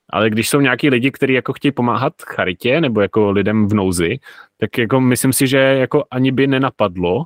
ale 0.09 0.29
když 0.29 0.49
jsou 0.49 0.61
nějaký 0.61 0.89
lidi, 0.89 1.11
kteří 1.11 1.33
jako 1.33 1.53
chtějí 1.53 1.71
pomáhat 1.71 2.13
charitě 2.21 2.81
nebo 2.81 3.01
jako 3.01 3.31
lidem 3.31 3.67
v 3.67 3.73
nouzi, 3.73 4.19
tak 4.57 4.77
jako 4.77 5.01
myslím 5.01 5.33
si, 5.33 5.47
že 5.47 5.57
jako 5.57 6.03
ani 6.11 6.31
by 6.31 6.47
nenapadlo, 6.47 7.25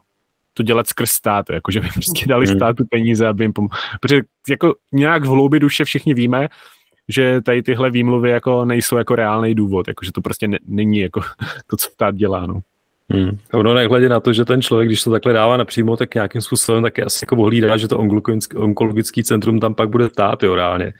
to 0.53 0.63
dělat 0.63 0.87
skrz 0.87 1.11
stát, 1.11 1.49
jako 1.49 1.71
že 1.71 1.79
by 1.79 1.87
prostě 1.93 2.27
dali 2.27 2.47
hmm. 2.47 2.55
státu 2.55 2.85
peníze, 2.89 3.27
aby 3.27 3.43
jim 3.43 3.53
pomohli. 3.53 3.77
Protože 4.01 4.21
jako 4.49 4.75
nějak 4.91 5.23
v 5.23 5.27
hloubi 5.27 5.59
duše 5.59 5.85
všichni 5.85 6.13
víme, 6.13 6.47
že 7.09 7.41
tady 7.41 7.63
tyhle 7.63 7.91
výmluvy 7.91 8.29
jako 8.29 8.65
nejsou 8.65 8.97
jako 8.97 9.15
reálný 9.15 9.55
důvod, 9.55 9.87
jako 9.87 10.05
že 10.05 10.11
to 10.11 10.21
prostě 10.21 10.47
ne, 10.47 10.57
není 10.67 10.99
jako 10.99 11.21
to, 11.67 11.77
co 11.77 11.89
stát 11.89 12.15
dělá, 12.15 12.45
no. 12.45 12.61
Hmm. 13.09 13.37
Ono 13.53 13.73
nehledě 13.73 14.09
na 14.09 14.19
to, 14.19 14.33
že 14.33 14.45
ten 14.45 14.61
člověk, 14.61 14.89
když 14.89 15.03
to 15.03 15.11
takhle 15.11 15.33
dává 15.33 15.57
napřímo, 15.57 15.97
tak 15.97 16.15
nějakým 16.15 16.41
způsobem 16.41 16.83
taky 16.83 17.03
asi 17.03 17.19
jako 17.23 17.35
ohlídá, 17.35 17.77
že 17.77 17.87
to 17.87 17.99
onkologický 18.55 19.23
centrum 19.23 19.59
tam 19.59 19.75
pak 19.75 19.89
bude 19.89 20.09
stát, 20.09 20.43
jo, 20.43 20.55
reálně. 20.55 20.93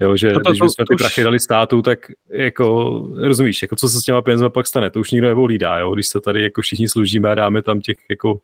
Jo, 0.00 0.16
že 0.16 0.32
to, 0.32 0.40
to, 0.40 0.50
když 0.50 0.60
bychom 0.60 0.86
ty 0.88 0.94
už... 0.94 0.98
prachy 0.98 1.24
dali 1.24 1.40
státu, 1.40 1.82
tak 1.82 1.98
jako, 2.30 2.90
rozumíš, 3.16 3.62
jako 3.62 3.76
co 3.76 3.88
se 3.88 4.00
s 4.00 4.04
těma 4.04 4.22
penězma 4.22 4.50
pak 4.50 4.66
stane, 4.66 4.90
to 4.90 5.00
už 5.00 5.10
nikdo 5.10 5.28
nevolídá, 5.28 5.78
jo, 5.78 5.94
když 5.94 6.08
se 6.08 6.20
tady 6.20 6.42
jako 6.42 6.62
všichni 6.62 6.88
služíme 6.88 7.30
a 7.30 7.34
dáme 7.34 7.62
tam 7.62 7.80
těch 7.80 7.96
jako 8.10 8.40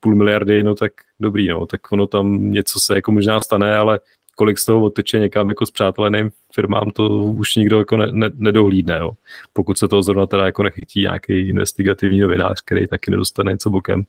půl 0.00 0.14
miliardy, 0.14 0.62
no 0.62 0.74
tak 0.74 0.92
dobrý, 1.20 1.48
no, 1.48 1.66
tak 1.66 1.92
ono 1.92 2.06
tam 2.06 2.52
něco 2.52 2.80
se 2.80 2.94
jako 2.94 3.12
možná 3.12 3.40
stane, 3.40 3.76
ale 3.76 4.00
kolik 4.38 4.58
z 4.58 4.64
toho 4.64 4.84
odteče 4.84 5.18
někam 5.18 5.48
jako 5.48 5.66
s 5.66 5.70
přáteleným 5.70 6.30
firmám, 6.54 6.90
to 6.90 7.08
už 7.08 7.56
nikdo 7.56 7.78
jako 7.78 7.96
ne, 7.96 8.06
ne, 8.10 8.30
nedohlídne, 8.34 8.98
jo. 8.98 9.10
pokud 9.52 9.78
se 9.78 9.88
toho 9.88 10.02
zrovna 10.02 10.26
teda 10.26 10.46
jako 10.46 10.62
nechytí 10.62 11.00
nějaký 11.00 11.48
investigativní 11.48 12.20
novinář, 12.20 12.60
který 12.64 12.86
taky 12.86 13.10
nedostane 13.10 13.52
něco 13.52 13.70
bokem. 13.70 14.02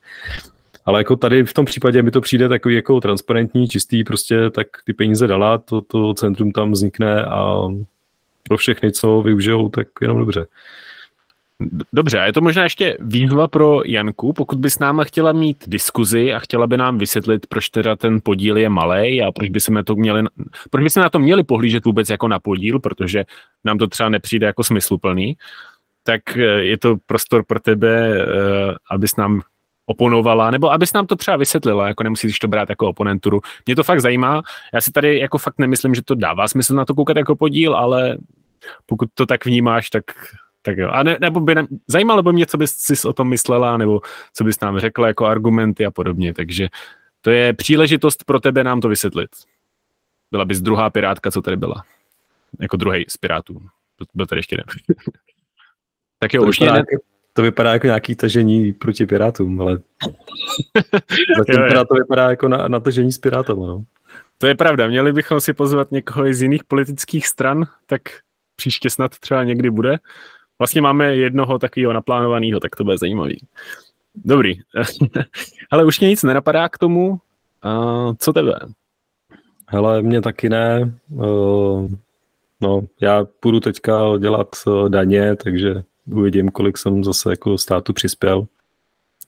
Ale 0.84 1.00
jako 1.00 1.16
tady 1.16 1.44
v 1.44 1.52
tom 1.52 1.64
případě 1.64 2.02
mi 2.02 2.10
to 2.10 2.20
přijde 2.20 2.48
takový 2.48 2.74
jako 2.74 3.00
transparentní, 3.00 3.68
čistý, 3.68 4.04
prostě 4.04 4.50
tak 4.50 4.66
ty 4.84 4.92
peníze 4.92 5.26
dala, 5.26 5.58
to, 5.58 5.80
to 5.80 6.14
centrum 6.14 6.52
tam 6.52 6.72
vznikne 6.72 7.24
a 7.24 7.68
pro 8.48 8.56
všechny, 8.56 8.92
co 8.92 9.22
využijou, 9.22 9.68
tak 9.68 9.88
jenom 10.00 10.18
dobře. 10.18 10.46
Dobře, 11.92 12.20
a 12.20 12.24
je 12.24 12.32
to 12.32 12.40
možná 12.40 12.62
ještě 12.62 12.96
výzva 13.00 13.48
pro 13.48 13.82
Janku, 13.86 14.32
pokud 14.32 14.58
by 14.58 14.70
s 14.70 14.78
náma 14.78 15.04
chtěla 15.04 15.32
mít 15.32 15.64
diskuzi 15.66 16.34
a 16.34 16.38
chtěla 16.38 16.66
by 16.66 16.76
nám 16.76 16.98
vysvětlit, 16.98 17.46
proč 17.46 17.68
teda 17.68 17.96
ten 17.96 18.20
podíl 18.22 18.56
je 18.56 18.68
malý 18.68 19.22
a 19.22 19.32
proč 19.32 19.48
by 19.48 19.60
na 19.70 19.82
to 19.82 19.94
měli, 19.96 20.24
proč 20.70 20.82
by 20.84 20.90
se 20.90 21.00
na 21.00 21.10
to 21.10 21.18
měli 21.18 21.44
pohlížet 21.44 21.84
vůbec 21.84 22.10
jako 22.10 22.28
na 22.28 22.38
podíl, 22.38 22.80
protože 22.80 23.24
nám 23.64 23.78
to 23.78 23.86
třeba 23.86 24.08
nepřijde 24.08 24.46
jako 24.46 24.64
smysluplný, 24.64 25.36
tak 26.02 26.36
eh, 26.36 26.40
je 26.42 26.78
to 26.78 26.96
prostor 27.06 27.44
pro 27.44 27.60
tebe, 27.60 28.20
eh, 28.20 28.26
abys 28.90 29.16
nám 29.16 29.40
oponovala, 29.86 30.50
nebo 30.50 30.72
abys 30.72 30.92
nám 30.92 31.06
to 31.06 31.16
třeba 31.16 31.36
vysvětlila, 31.36 31.88
jako 31.88 32.02
nemusíš 32.02 32.38
to 32.38 32.48
brát 32.48 32.68
jako 32.70 32.88
oponenturu. 32.88 33.40
Mě 33.66 33.76
to 33.76 33.82
fakt 33.82 34.00
zajímá. 34.00 34.42
Já 34.74 34.80
si 34.80 34.92
tady 34.92 35.18
jako 35.18 35.38
fakt 35.38 35.58
nemyslím, 35.58 35.94
že 35.94 36.02
to 36.02 36.14
dává 36.14 36.48
smysl 36.48 36.74
na 36.74 36.84
to 36.84 36.94
koukat 36.94 37.16
jako 37.16 37.36
podíl, 37.36 37.74
ale 37.74 38.18
pokud 38.86 39.08
to 39.14 39.26
tak 39.26 39.44
vnímáš, 39.46 39.90
tak, 39.90 40.04
tak 40.62 40.78
jo. 40.78 40.88
A 40.88 41.02
ne, 41.02 41.16
nebo 41.20 41.40
by 41.40 41.54
ne, 41.54 41.66
zajímalo 41.86 42.22
by 42.22 42.32
mě, 42.32 42.46
co 42.46 42.58
bys 42.58 42.76
si 42.76 43.08
o 43.08 43.12
tom 43.12 43.28
myslela, 43.28 43.76
nebo 43.76 44.00
co 44.34 44.44
bys 44.44 44.60
nám 44.60 44.78
řekla 44.78 45.06
jako 45.06 45.26
argumenty 45.26 45.86
a 45.86 45.90
podobně. 45.90 46.34
Takže 46.34 46.68
to 47.20 47.30
je 47.30 47.52
příležitost 47.52 48.24
pro 48.24 48.40
tebe 48.40 48.64
nám 48.64 48.80
to 48.80 48.88
vysvětlit. 48.88 49.30
Byla 50.30 50.44
bys 50.44 50.60
druhá 50.60 50.90
pirátka, 50.90 51.30
co 51.30 51.42
tady 51.42 51.56
byla. 51.56 51.84
Jako 52.60 52.76
druhý 52.76 53.04
z 53.08 53.16
pirátů. 53.16 53.60
Byl 54.14 54.26
tady 54.26 54.38
ještě 54.38 54.54
jeden. 54.54 54.66
tak 56.18 56.34
jo, 56.34 56.42
to 56.42 56.48
už 56.48 56.60
ne, 56.60 56.82
to 57.32 57.42
vypadá 57.42 57.72
jako 57.72 57.86
nějaký 57.86 58.14
tažení 58.14 58.72
proti 58.72 59.06
pirátům, 59.06 59.60
ale 59.60 59.78
zatím 61.38 61.62
jo, 61.74 61.84
to 61.84 61.94
vypadá 61.94 62.30
jako 62.30 62.48
na, 62.48 62.68
na 62.68 62.80
tažení 62.80 63.12
s 63.12 63.18
pirátama. 63.18 63.66
No. 63.66 63.84
To 64.38 64.46
je 64.46 64.54
pravda, 64.54 64.86
měli 64.86 65.12
bychom 65.12 65.40
si 65.40 65.52
pozvat 65.52 65.92
někoho 65.92 66.32
z 66.32 66.42
jiných 66.42 66.64
politických 66.64 67.26
stran, 67.26 67.66
tak 67.86 68.02
příště 68.56 68.90
snad 68.90 69.18
třeba 69.18 69.44
někdy 69.44 69.70
bude. 69.70 69.98
Vlastně 70.60 70.82
máme 70.82 71.16
jednoho 71.16 71.58
takového 71.58 71.92
naplánovaného, 71.92 72.60
tak 72.60 72.76
to 72.76 72.84
bude 72.84 72.98
zajímavý. 72.98 73.40
Dobrý. 74.14 74.54
Ale 75.70 75.84
už 75.84 76.00
mě 76.00 76.08
nic 76.08 76.22
nenapadá 76.22 76.68
k 76.68 76.78
tomu. 76.78 77.18
A 77.62 77.80
co 78.18 78.32
tebe? 78.32 78.60
Hele, 79.66 80.02
mě 80.02 80.20
taky 80.20 80.48
ne. 80.48 80.94
Uh, 81.08 81.90
no, 82.60 82.82
já 83.00 83.24
půjdu 83.40 83.60
teďka 83.60 84.18
dělat 84.18 84.48
uh, 84.66 84.88
daně, 84.88 85.36
takže 85.36 85.82
uvidím, 86.12 86.48
kolik 86.48 86.78
jsem 86.78 87.04
zase 87.04 87.30
jako 87.30 87.58
státu 87.58 87.92
přispěl. 87.92 88.46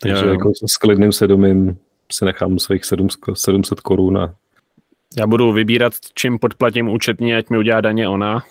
Takže 0.01 0.27
jo. 0.27 0.33
jako 0.33 0.53
s 0.67 0.77
klidným 0.77 1.13
sedomím 1.13 1.79
si 2.13 2.25
nechám 2.25 2.59
svých 2.59 2.83
700 3.35 3.81
korun 3.81 4.19
a 4.19 4.35
já 5.17 5.27
budu 5.27 5.53
vybírat, 5.53 5.93
čím 6.15 6.39
podplatím 6.39 6.89
účetně, 6.89 7.37
ať 7.37 7.51
mi 7.51 7.59
udělá 7.59 7.81
daně 7.81 8.09
ona. 8.09 8.45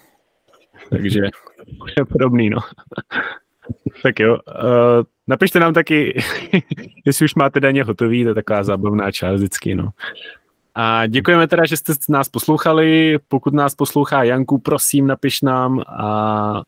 Takže 0.89 1.21
je 1.97 2.05
podobný, 2.05 2.49
no. 2.49 2.57
tak 4.03 4.19
jo, 4.19 4.33
uh, 4.33 5.03
napište 5.27 5.59
nám 5.59 5.73
taky, 5.73 6.21
jestli 7.05 7.25
už 7.25 7.35
máte 7.35 7.59
daně 7.59 7.83
hotový, 7.83 8.23
to 8.23 8.29
je 8.29 8.35
taková 8.35 8.63
zábavná 8.63 9.11
část 9.11 9.35
vždycky, 9.35 9.75
no. 9.75 9.89
A 10.75 11.07
děkujeme 11.07 11.47
teda, 11.47 11.65
že 11.65 11.77
jste 11.77 11.93
nás 12.09 12.29
poslouchali. 12.29 13.19
Pokud 13.27 13.53
nás 13.53 13.75
poslouchá 13.75 14.23
Janku, 14.23 14.57
prosím, 14.57 15.07
napiš 15.07 15.41
nám 15.41 15.81
a 15.87 16.61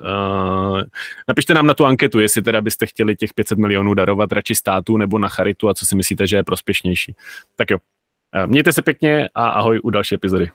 Uh, 0.00 0.82
napište 1.28 1.54
nám 1.54 1.66
na 1.66 1.74
tu 1.74 1.84
anketu, 1.84 2.20
jestli 2.20 2.42
teda 2.42 2.60
byste 2.60 2.86
chtěli 2.86 3.16
těch 3.16 3.34
500 3.34 3.58
milionů 3.58 3.94
darovat 3.94 4.32
radši 4.32 4.54
státu 4.54 4.96
nebo 4.96 5.18
na 5.18 5.28
charitu 5.28 5.68
a 5.68 5.74
co 5.74 5.86
si 5.86 5.96
myslíte, 5.96 6.26
že 6.26 6.36
je 6.36 6.44
prospěšnější. 6.44 7.14
Tak 7.56 7.70
jo, 7.70 7.78
uh, 7.78 8.46
mějte 8.46 8.72
se 8.72 8.82
pěkně 8.82 9.28
a 9.34 9.48
ahoj 9.48 9.80
u 9.82 9.90
další 9.90 10.14
epizody. 10.14 10.50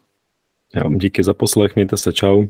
Já 0.76 0.84
vám 0.84 0.98
díky 0.98 1.24
za 1.24 1.34
poslech, 1.34 1.76
mějte 1.76 1.98
se, 1.98 2.14
čau. 2.14 2.48